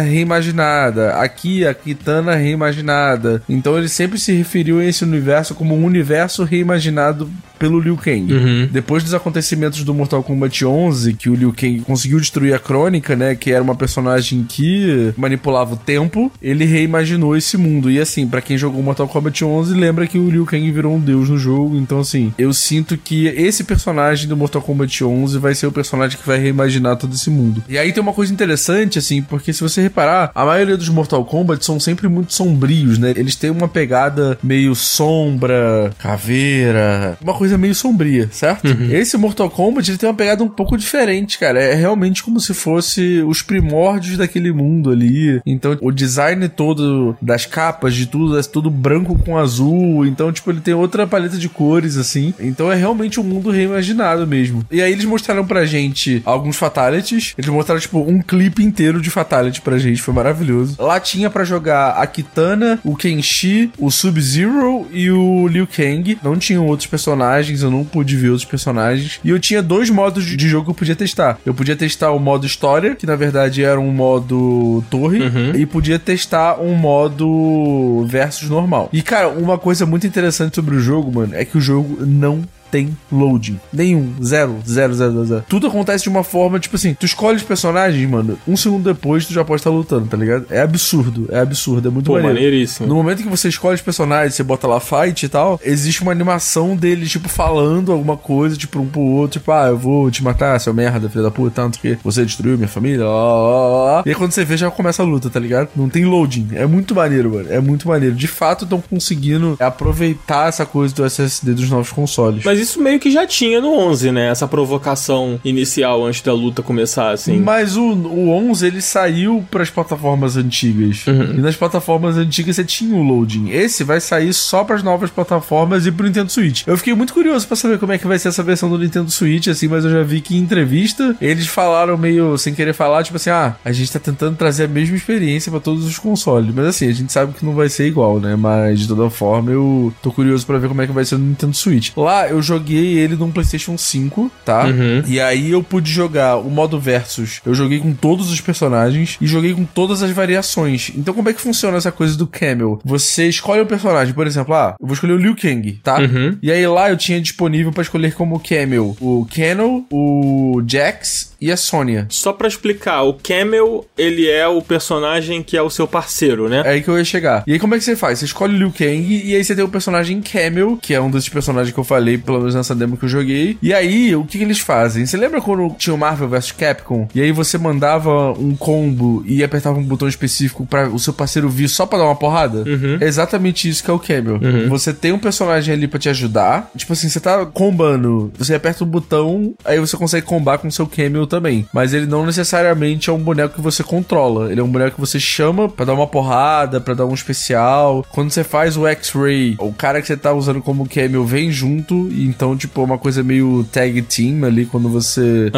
reimaginada, 0.79 1.15
aqui 1.15 1.65
a 1.65 1.73
Kitana 1.73 2.35
reimaginada. 2.35 3.41
Então, 3.49 3.77
eles 3.77 3.91
sempre 3.91 4.17
se 4.17 4.31
referiam 4.31 4.79
a 4.79 4.85
esse 4.85 5.03
universo 5.03 5.53
como 5.53 5.75
um 5.75 5.83
universo 5.83 6.43
reimaginado 6.43 7.29
pelo 7.59 7.79
Liu 7.79 7.97
Kang. 7.97 8.33
Uhum. 8.33 8.69
Depois 8.71 9.03
dos 9.03 9.13
acontecimentos 9.13 9.83
do 9.83 9.93
Mortal 9.93 10.23
Kombat 10.23 10.65
11, 10.65 11.13
que 11.13 11.29
o 11.29 11.35
Liu 11.35 11.53
Kang 11.53 11.81
conseguiu 11.81 12.19
destruir 12.19 12.53
a 12.53 12.59
Crônica, 12.59 13.15
né, 13.15 13.35
que 13.35 13.51
era 13.51 13.61
uma 13.61 13.75
personagem 13.75 14.45
que 14.47 15.13
manipulava 15.17 15.73
o 15.73 15.77
tempo, 15.77 16.31
ele 16.41 16.65
reimaginou 16.65 17.35
esse 17.35 17.57
mundo. 17.57 17.91
E 17.91 17.99
assim, 17.99 18.27
pra 18.27 18.41
quem 18.41 18.57
jogou 18.57 18.81
Mortal 18.81 19.07
Kombat 19.07 19.43
11, 19.43 19.73
lembra 19.73 20.07
que 20.07 20.17
o 20.17 20.29
Liu 20.29 20.45
Kang 20.45 20.71
virou 20.71 20.95
um 20.95 20.99
deus 20.99 21.29
no 21.29 21.37
jogo. 21.37 21.75
Então 21.77 21.99
assim, 21.99 22.33
eu 22.37 22.53
sinto 22.53 22.97
que 22.97 23.27
esse 23.27 23.63
personagem 23.63 24.27
do 24.27 24.37
Mortal 24.37 24.61
Kombat 24.61 25.03
11 25.03 25.37
vai 25.37 25.53
ser 25.53 25.67
o 25.67 25.71
personagem 25.71 26.17
que 26.17 26.25
vai 26.25 26.39
reimaginar 26.39 26.95
todo 26.95 27.13
esse 27.13 27.29
mundo. 27.29 27.63
E 27.67 27.77
aí 27.77 27.91
tem 27.91 28.01
uma 28.01 28.13
coisa 28.13 28.31
interessante, 28.31 28.97
assim, 28.97 29.21
porque 29.21 29.51
se 29.51 29.61
você 29.61 29.81
reparar, 29.81 30.31
a 30.33 30.45
maioria 30.45 30.77
dos 30.77 30.89
Mortal 30.89 31.25
Kombat 31.25 31.65
são 31.65 31.79
sempre 31.79 32.07
muito 32.07 32.33
sombrios, 32.33 32.97
né? 32.97 33.13
Eles 33.15 33.35
têm 33.35 33.49
uma 33.49 33.67
pegada 33.67 34.37
meio 34.41 34.73
sombra, 34.75 35.91
caveira, 35.99 37.17
uma 37.21 37.33
coisa 37.33 37.48
meio 37.57 37.75
sombria, 37.75 38.29
certo? 38.31 38.67
Esse 38.91 39.17
Mortal 39.17 39.49
Kombat 39.49 39.89
ele 39.89 39.97
tem 39.97 40.09
uma 40.09 40.15
pegada 40.15 40.43
um 40.43 40.49
pouco 40.49 40.77
diferente, 40.77 41.37
cara. 41.37 41.61
É 41.61 41.73
realmente 41.73 42.23
como 42.23 42.39
se 42.39 42.53
fosse 42.53 43.23
os 43.27 43.41
primórdios 43.41 44.17
daquele 44.17 44.51
mundo 44.51 44.91
ali. 44.91 45.41
Então, 45.45 45.77
o 45.81 45.91
design 45.91 46.47
todo 46.49 47.15
das 47.21 47.45
capas, 47.45 47.93
de 47.93 48.05
tudo, 48.05 48.37
é 48.37 48.43
tudo 48.43 48.69
branco 48.69 49.17
com 49.17 49.37
azul. 49.37 50.05
Então, 50.05 50.31
tipo, 50.31 50.51
ele 50.51 50.61
tem 50.61 50.73
outra 50.73 51.07
paleta 51.07 51.37
de 51.37 51.49
cores, 51.49 51.97
assim. 51.97 52.33
Então, 52.39 52.71
é 52.71 52.75
realmente 52.75 53.19
um 53.19 53.23
mundo 53.23 53.49
reimaginado 53.49 54.25
mesmo. 54.27 54.65
E 54.71 54.81
aí, 54.81 54.91
eles 54.91 55.05
mostraram 55.05 55.45
pra 55.45 55.65
gente 55.65 56.21
alguns 56.25 56.57
fatalities. 56.57 57.33
Eles 57.37 57.49
mostraram, 57.49 57.81
tipo, 57.81 57.99
um 57.99 58.21
clipe 58.21 58.63
inteiro 58.63 59.01
de 59.01 59.09
fatality 59.09 59.61
pra 59.61 59.77
gente. 59.77 60.01
Foi 60.01 60.13
maravilhoso. 60.13 60.75
Lá 60.79 60.99
tinha 60.99 61.29
pra 61.29 61.43
jogar 61.43 61.91
a 61.91 62.05
Kitana, 62.07 62.79
o 62.83 62.95
Kenshi, 62.95 63.71
o 63.77 63.89
Sub-Zero 63.91 64.87
e 64.91 65.09
o 65.09 65.47
Liu 65.47 65.67
Kang. 65.67 66.17
Não 66.23 66.37
tinham 66.37 66.65
outros 66.65 66.87
personagens, 66.87 67.38
eu 67.61 67.71
não 67.71 67.83
pude 67.83 68.15
ver 68.15 68.29
outros 68.29 68.49
personagens. 68.49 69.19
E 69.23 69.29
eu 69.29 69.39
tinha 69.39 69.61
dois 69.61 69.89
modos 69.89 70.25
de 70.25 70.49
jogo 70.49 70.65
que 70.65 70.71
eu 70.71 70.75
podia 70.75 70.95
testar. 70.95 71.37
Eu 71.45 71.53
podia 71.53 71.75
testar 71.75 72.11
o 72.11 72.19
modo 72.19 72.45
história, 72.45 72.95
que 72.95 73.05
na 73.05 73.15
verdade 73.15 73.63
era 73.63 73.79
um 73.79 73.91
modo 73.91 74.83
torre, 74.89 75.19
e 75.55 75.65
podia 75.65 75.99
testar 75.99 76.59
um 76.59 76.73
modo 76.75 78.05
versus 78.07 78.49
normal. 78.49 78.89
E 78.91 79.01
cara, 79.01 79.29
uma 79.29 79.57
coisa 79.57 79.85
muito 79.85 80.05
interessante 80.05 80.55
sobre 80.55 80.75
o 80.75 80.79
jogo, 80.79 81.11
mano, 81.11 81.35
é 81.35 81.45
que 81.45 81.57
o 81.57 81.61
jogo 81.61 82.05
não 82.05 82.43
tem 82.71 82.95
loading. 83.11 83.59
Nenhum. 83.71 84.13
Zero. 84.23 84.57
Zero, 84.67 84.93
zero, 84.93 85.11
zero, 85.13 85.25
zero. 85.25 85.45
Tudo 85.47 85.67
acontece 85.67 86.03
de 86.03 86.09
uma 86.09 86.23
forma, 86.23 86.59
tipo 86.59 86.75
assim, 86.75 86.93
tu 86.93 87.05
escolhe 87.05 87.37
os 87.37 87.43
personagens, 87.43 88.09
mano, 88.09 88.37
um 88.47 88.55
segundo 88.57 88.83
depois 88.83 89.25
tu 89.25 89.33
já 89.33 89.43
pode 89.43 89.59
estar 89.61 89.69
lutando, 89.69 90.07
tá 90.07 90.17
ligado? 90.17 90.45
É 90.49 90.61
absurdo. 90.61 91.27
É 91.31 91.39
absurdo. 91.39 91.87
É 91.87 91.91
muito 91.91 92.05
Pô, 92.07 92.13
maneiro. 92.13 92.35
maneiríssimo. 92.35 92.87
No 92.87 92.95
momento 92.95 93.23
que 93.23 93.29
você 93.29 93.49
escolhe 93.49 93.75
os 93.75 93.81
personagens, 93.81 94.35
você 94.35 94.43
bota 94.43 94.67
lá 94.67 94.79
fight 94.79 95.25
e 95.25 95.29
tal, 95.29 95.59
existe 95.63 96.01
uma 96.01 96.11
animação 96.11 96.75
deles, 96.75 97.09
tipo, 97.09 97.29
falando 97.29 97.91
alguma 97.91 98.17
coisa, 98.17 98.55
tipo, 98.55 98.79
um 98.79 98.87
pro 98.87 99.01
outro, 99.01 99.39
tipo, 99.39 99.51
ah, 99.51 99.67
eu 99.67 99.77
vou 99.77 100.09
te 100.11 100.23
matar, 100.23 100.59
seu 100.59 100.73
merda, 100.73 101.09
filho 101.09 101.23
da 101.23 101.31
puta, 101.31 101.61
tanto 101.61 101.79
que 101.79 101.97
você 102.03 102.25
destruiu 102.25 102.57
minha 102.57 102.67
família, 102.67 103.05
ó, 103.05 103.09
ó, 103.09 103.99
ó. 103.99 104.03
E 104.05 104.09
aí 104.09 104.15
quando 104.15 104.31
você 104.31 104.43
vê, 104.45 104.57
já 104.57 104.69
começa 104.71 105.01
a 105.01 105.05
luta, 105.05 105.29
tá 105.29 105.39
ligado? 105.39 105.69
Não 105.75 105.89
tem 105.89 106.05
loading. 106.05 106.49
É 106.53 106.65
muito 106.65 106.95
maneiro, 106.95 107.31
mano. 107.33 107.51
É 107.51 107.59
muito 107.59 107.87
maneiro. 107.87 108.15
De 108.15 108.27
fato, 108.27 108.63
estão 108.63 108.81
conseguindo 108.81 109.55
aproveitar 109.59 110.47
essa 110.47 110.65
coisa 110.65 110.93
do 110.93 111.05
SSD 111.05 111.53
dos 111.53 111.69
novos 111.69 111.91
consoles. 111.91 112.43
Mas 112.43 112.58
Mas 112.59 112.69
isso 112.69 112.81
meio 112.81 112.99
que 112.99 113.09
já 113.09 113.25
tinha 113.25 113.61
no 113.61 113.73
11, 113.73 114.11
né? 114.11 114.29
Essa 114.29 114.47
provocação 114.47 115.39
inicial 115.45 116.05
antes 116.05 116.21
da 116.21 116.33
luta 116.33 116.61
começar, 116.61 117.11
assim. 117.11 117.39
Mas 117.39 117.77
o, 117.77 117.83
o 117.83 118.29
11 118.31 118.67
ele 118.67 118.81
saiu 118.81 119.45
pras 119.49 119.69
plataformas 119.69 120.35
antigas. 120.35 121.07
Uhum. 121.07 121.35
E 121.35 121.37
nas 121.37 121.55
plataformas 121.55 122.17
antigas 122.17 122.57
você 122.57 122.65
tinha 122.65 122.95
o 122.95 123.01
loading. 123.01 123.49
Esse 123.49 123.83
vai 123.83 124.01
sair 124.01 124.33
só 124.33 124.63
pras 124.65 124.83
novas 124.83 125.09
plataformas 125.09 125.85
e 125.85 125.91
pro 125.91 126.05
Nintendo 126.05 126.29
Switch. 126.29 126.63
Eu 126.67 126.77
fiquei 126.77 126.93
muito 126.93 127.13
curioso 127.13 127.47
pra 127.47 127.55
saber 127.55 127.79
como 127.79 127.93
é 127.93 127.97
que 127.97 128.07
vai 128.07 128.19
ser 128.19 128.27
essa 128.27 128.43
versão 128.43 128.69
do 128.69 128.77
Nintendo 128.77 129.09
Switch, 129.09 129.47
assim, 129.47 129.69
mas 129.69 129.85
eu 129.85 129.91
já 129.91 130.03
vi 130.03 130.19
que 130.19 130.35
em 130.35 130.39
entrevista 130.39 131.15
eles 131.21 131.47
falaram 131.47 131.97
meio 131.97 132.37
sem 132.37 132.53
querer 132.53 132.73
falar, 132.73 133.03
tipo 133.03 133.15
assim, 133.15 133.29
ah, 133.29 133.55
a 133.63 133.71
gente 133.71 133.91
tá 133.91 133.99
tentando 133.99 134.35
trazer 134.35 134.65
a 134.65 134.67
mesma 134.67 134.97
experiência 134.97 135.49
pra 135.49 135.61
todos 135.61 135.85
os 135.85 135.97
consoles. 135.97 136.53
Mas 136.53 136.65
assim, 136.65 136.89
a 136.89 136.93
gente 136.93 137.13
sabe 137.13 137.33
que 137.33 137.45
não 137.45 137.53
vai 137.53 137.69
ser 137.69 137.87
igual, 137.87 138.19
né? 138.19 138.35
Mas 138.35 138.81
de 138.81 138.87
toda 138.87 139.09
forma 139.09 139.49
eu 139.51 139.93
tô 140.01 140.11
curioso 140.11 140.45
pra 140.45 140.57
ver 140.57 140.67
como 140.67 140.81
é 140.81 140.87
que 140.87 140.93
vai 140.93 141.05
ser 141.05 141.17
no 141.17 141.25
Nintendo 141.25 141.55
Switch. 141.55 141.91
Lá 141.95 142.27
eu 142.27 142.41
joguei 142.49 142.97
ele 142.97 143.15
num 143.15 143.31
PlayStation 143.31 143.77
5, 143.77 144.31
tá? 144.43 144.65
Uhum. 144.65 145.03
E 145.07 145.19
aí 145.19 145.51
eu 145.51 145.63
pude 145.63 145.91
jogar 145.91 146.37
o 146.37 146.49
modo 146.49 146.79
versus. 146.79 147.41
Eu 147.45 147.53
joguei 147.53 147.79
com 147.79 147.93
todos 147.93 148.31
os 148.31 148.41
personagens 148.41 149.17
e 149.21 149.27
joguei 149.27 149.53
com 149.53 149.65
todas 149.65 150.01
as 150.01 150.11
variações. 150.11 150.91
Então 150.95 151.13
como 151.13 151.29
é 151.29 151.33
que 151.33 151.41
funciona 151.41 151.77
essa 151.77 151.91
coisa 151.91 152.17
do 152.17 152.27
Camel? 152.27 152.79
Você 152.83 153.27
escolhe 153.27 153.61
um 153.61 153.65
personagem, 153.65 154.13
por 154.13 154.25
exemplo, 154.25 154.53
ah, 154.53 154.75
eu 154.79 154.87
vou 154.87 154.93
escolher 154.93 155.13
o 155.13 155.17
Liu 155.17 155.35
Kang, 155.35 155.79
tá? 155.83 155.99
Uhum. 155.99 156.37
E 156.41 156.51
aí 156.51 156.65
lá 156.67 156.89
eu 156.89 156.97
tinha 156.97 157.21
disponível 157.21 157.71
pra 157.71 157.83
escolher 157.83 158.13
como 158.13 158.39
Camel 158.39 158.95
o 158.99 159.25
Kennel, 159.25 159.85
o 159.91 160.61
Jax 160.65 161.35
e 161.41 161.51
a 161.51 161.57
Sônia. 161.57 162.05
Só 162.09 162.33
pra 162.33 162.47
explicar, 162.47 163.03
o 163.03 163.13
Camel, 163.13 163.85
ele 163.97 164.29
é 164.29 164.47
o 164.47 164.61
personagem 164.61 165.41
que 165.41 165.55
é 165.55 165.61
o 165.61 165.69
seu 165.69 165.87
parceiro, 165.87 166.49
né? 166.49 166.63
É 166.65 166.69
aí 166.71 166.81
que 166.81 166.89
eu 166.89 166.97
ia 166.97 167.05
chegar. 167.05 167.43
E 167.47 167.53
aí 167.53 167.59
como 167.59 167.75
é 167.75 167.77
que 167.77 167.83
você 167.83 167.95
faz? 167.95 168.19
Você 168.19 168.25
escolhe 168.25 168.55
o 168.55 168.57
Liu 168.57 168.71
Kang 168.71 169.23
e 169.25 169.35
aí 169.35 169.43
você 169.43 169.55
tem 169.55 169.63
o 169.63 169.69
personagem 169.69 170.21
Camel, 170.21 170.77
que 170.81 170.93
é 170.93 171.01
um 171.01 171.09
desses 171.09 171.29
personagens 171.29 171.73
que 171.73 171.79
eu 171.79 171.83
falei, 171.83 172.17
pelo 172.17 172.38
nessa 172.43 172.75
demo 172.75 172.97
que 172.97 173.05
eu 173.05 173.09
joguei. 173.09 173.57
E 173.61 173.73
aí, 173.73 174.15
o 174.15 174.23
que, 174.23 174.37
que 174.37 174.43
eles 174.43 174.59
fazem? 174.59 175.05
Você 175.05 175.17
lembra 175.17 175.41
quando 175.41 175.73
tinha 175.77 175.93
o 175.93 175.97
Marvel 175.97 176.29
vs 176.29 176.51
Capcom? 176.51 177.07
E 177.13 177.21
aí 177.21 177.31
você 177.31 177.57
mandava 177.57 178.31
um 178.33 178.55
combo 178.55 179.23
e 179.25 179.43
apertava 179.43 179.77
um 179.79 179.83
botão 179.83 180.07
específico 180.07 180.65
para 180.65 180.89
o 180.89 180.99
seu 180.99 181.13
parceiro 181.13 181.49
vir 181.49 181.67
só 181.67 181.85
pra 181.85 181.99
dar 181.99 182.05
uma 182.05 182.15
porrada? 182.15 182.63
É 183.01 183.05
exatamente 183.07 183.67
isso 183.69 183.83
que 183.83 183.89
é 183.89 183.93
o 183.93 183.99
Camel. 183.99 184.39
Você 184.69 184.93
tem 184.93 185.11
um 185.11 185.19
personagem 185.19 185.73
ali 185.73 185.87
pra 185.87 185.99
te 185.99 186.09
ajudar. 186.09 186.69
Tipo 186.75 186.93
assim, 186.93 187.09
você 187.09 187.19
tá 187.19 187.45
combando, 187.45 188.31
você 188.37 188.55
aperta 188.55 188.83
o 188.83 188.87
botão, 188.87 189.53
aí 189.65 189.79
você 189.79 189.95
consegue 189.97 190.25
combar 190.25 190.57
com 190.57 190.67
o 190.67 190.71
seu 190.71 190.87
Camel 190.87 191.27
também. 191.27 191.65
Mas 191.73 191.93
ele 191.93 192.05
não 192.05 192.25
necessariamente 192.25 193.09
é 193.09 193.13
um 193.13 193.19
boneco 193.19 193.55
que 193.55 193.61
você 193.61 193.83
controla. 193.83 194.51
Ele 194.51 194.59
é 194.59 194.63
um 194.63 194.69
boneco 194.69 194.95
que 194.95 195.01
você 195.01 195.19
chama 195.19 195.69
pra 195.69 195.85
dar 195.85 195.93
uma 195.93 196.07
porrada, 196.07 196.79
pra 196.79 196.93
dar 196.93 197.05
um 197.05 197.13
especial. 197.13 198.05
Quando 198.11 198.31
você 198.31 198.43
faz 198.43 198.77
o 198.77 198.87
X-Ray, 198.87 199.55
o 199.59 199.73
cara 199.73 200.01
que 200.01 200.07
você 200.07 200.17
tá 200.17 200.33
usando 200.33 200.61
como 200.61 200.87
Camel 200.87 201.25
vem 201.25 201.51
junto. 201.51 202.09
E 202.11 202.28
então, 202.29 202.55
tipo, 202.55 202.81
é 202.81 202.83
uma 202.83 202.97
coisa 202.97 203.23
meio 203.23 203.65
tag 203.71 204.01
team 204.03 204.43
ali 204.45 204.65
quando 204.65 204.89
você 204.89 205.51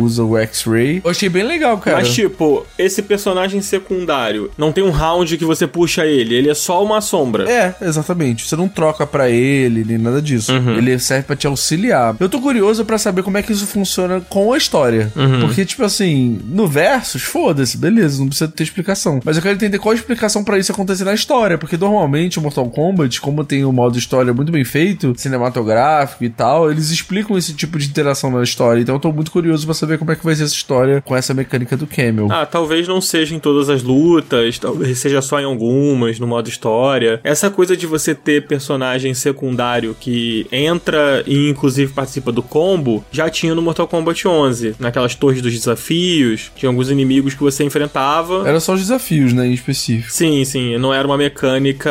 usa 0.00 0.22
o 0.22 0.36
X-Ray. 0.36 1.00
Eu 1.04 1.10
achei 1.10 1.28
bem 1.28 1.42
legal, 1.42 1.78
cara. 1.78 1.98
Mas, 1.98 2.14
tipo, 2.14 2.66
esse 2.78 3.02
personagem 3.02 3.60
secundário, 3.60 4.50
não 4.56 4.72
tem 4.72 4.84
um 4.84 4.90
round 4.90 5.36
que 5.36 5.44
você 5.44 5.66
puxa 5.66 6.06
ele, 6.06 6.34
ele 6.34 6.50
é 6.50 6.54
só 6.54 6.84
uma 6.84 7.00
sombra. 7.00 7.50
É, 7.50 7.74
exatamente. 7.80 8.46
Você 8.46 8.56
não 8.56 8.68
troca 8.68 9.06
pra 9.06 9.30
ele, 9.30 9.84
nem 9.84 9.98
nada 9.98 10.20
disso. 10.20 10.52
Ele 10.52 10.98
serve 10.98 11.24
pra 11.24 11.36
te 11.36 11.46
auxiliar. 11.46 12.16
Eu 12.20 12.28
tô 12.28 12.40
curioso 12.40 12.84
pra 12.84 12.98
saber 12.98 13.22
como 13.22 13.38
é 13.38 13.42
que 13.42 13.52
isso 13.52 13.66
funciona 13.66 14.20
com 14.20 14.52
a 14.52 14.56
história. 14.58 15.12
Porque, 15.40 15.64
tipo 15.64 15.84
assim, 15.84 16.40
no 16.44 16.66
Versus, 16.66 17.22
foda-se, 17.22 17.76
beleza, 17.76 18.20
não 18.20 18.28
precisa 18.28 18.48
ter 18.48 18.62
explicação. 18.62 19.20
Mas 19.24 19.36
eu 19.36 19.42
quero 19.42 19.54
entender 19.54 19.78
qual 19.78 19.92
a 19.92 19.96
explicação 19.96 20.44
pra 20.44 20.58
isso 20.58 20.72
acontecer 20.72 21.04
na 21.04 21.14
história. 21.14 21.56
Porque 21.58 21.76
normalmente 21.76 22.38
o 22.38 22.42
Mortal 22.42 22.68
Kombat, 22.68 23.20
como 23.20 23.44
tem 23.44 23.64
o 23.64 23.72
modo 23.72 23.98
história 23.98 24.32
muito 24.32 24.52
bem 24.52 24.64
feito, 24.64 25.14
cinematográfico 25.16 26.17
e 26.24 26.30
tal, 26.30 26.70
eles 26.70 26.90
explicam 26.90 27.36
esse 27.36 27.54
tipo 27.54 27.78
de 27.78 27.86
interação 27.86 28.30
na 28.30 28.42
história. 28.42 28.80
Então 28.80 28.94
eu 28.94 29.00
tô 29.00 29.12
muito 29.12 29.30
curioso 29.30 29.64
pra 29.66 29.74
saber 29.74 29.98
como 29.98 30.12
é 30.12 30.16
que 30.16 30.24
vai 30.24 30.34
ser 30.34 30.44
essa 30.44 30.54
história 30.54 31.02
com 31.04 31.16
essa 31.16 31.34
mecânica 31.34 31.76
do 31.76 31.86
Camel. 31.86 32.28
Ah, 32.30 32.46
talvez 32.46 32.86
não 32.86 33.00
seja 33.00 33.34
em 33.34 33.38
todas 33.38 33.68
as 33.68 33.82
lutas, 33.82 34.58
talvez 34.58 34.98
seja 34.98 35.20
só 35.22 35.40
em 35.40 35.44
algumas, 35.44 36.18
no 36.18 36.26
modo 36.26 36.48
história. 36.48 37.20
Essa 37.22 37.50
coisa 37.50 37.76
de 37.76 37.86
você 37.86 38.14
ter 38.14 38.46
personagem 38.46 39.14
secundário 39.14 39.96
que 39.98 40.46
entra 40.50 41.22
e 41.26 41.48
inclusive 41.48 41.92
participa 41.92 42.32
do 42.32 42.42
combo, 42.42 43.04
já 43.10 43.28
tinha 43.28 43.54
no 43.54 43.62
Mortal 43.62 43.88
Kombat 43.88 44.26
11, 44.26 44.76
naquelas 44.78 45.14
torres 45.14 45.42
dos 45.42 45.52
desafios, 45.52 46.50
tinha 46.56 46.68
alguns 46.68 46.90
inimigos 46.90 47.34
que 47.34 47.42
você 47.42 47.64
enfrentava. 47.64 48.48
Era 48.48 48.60
só 48.60 48.74
os 48.74 48.80
desafios, 48.80 49.32
né, 49.32 49.46
em 49.46 49.52
específico. 49.52 50.12
Sim, 50.12 50.44
sim, 50.44 50.78
não 50.78 50.92
era 50.92 51.06
uma 51.06 51.16
mecânica 51.16 51.90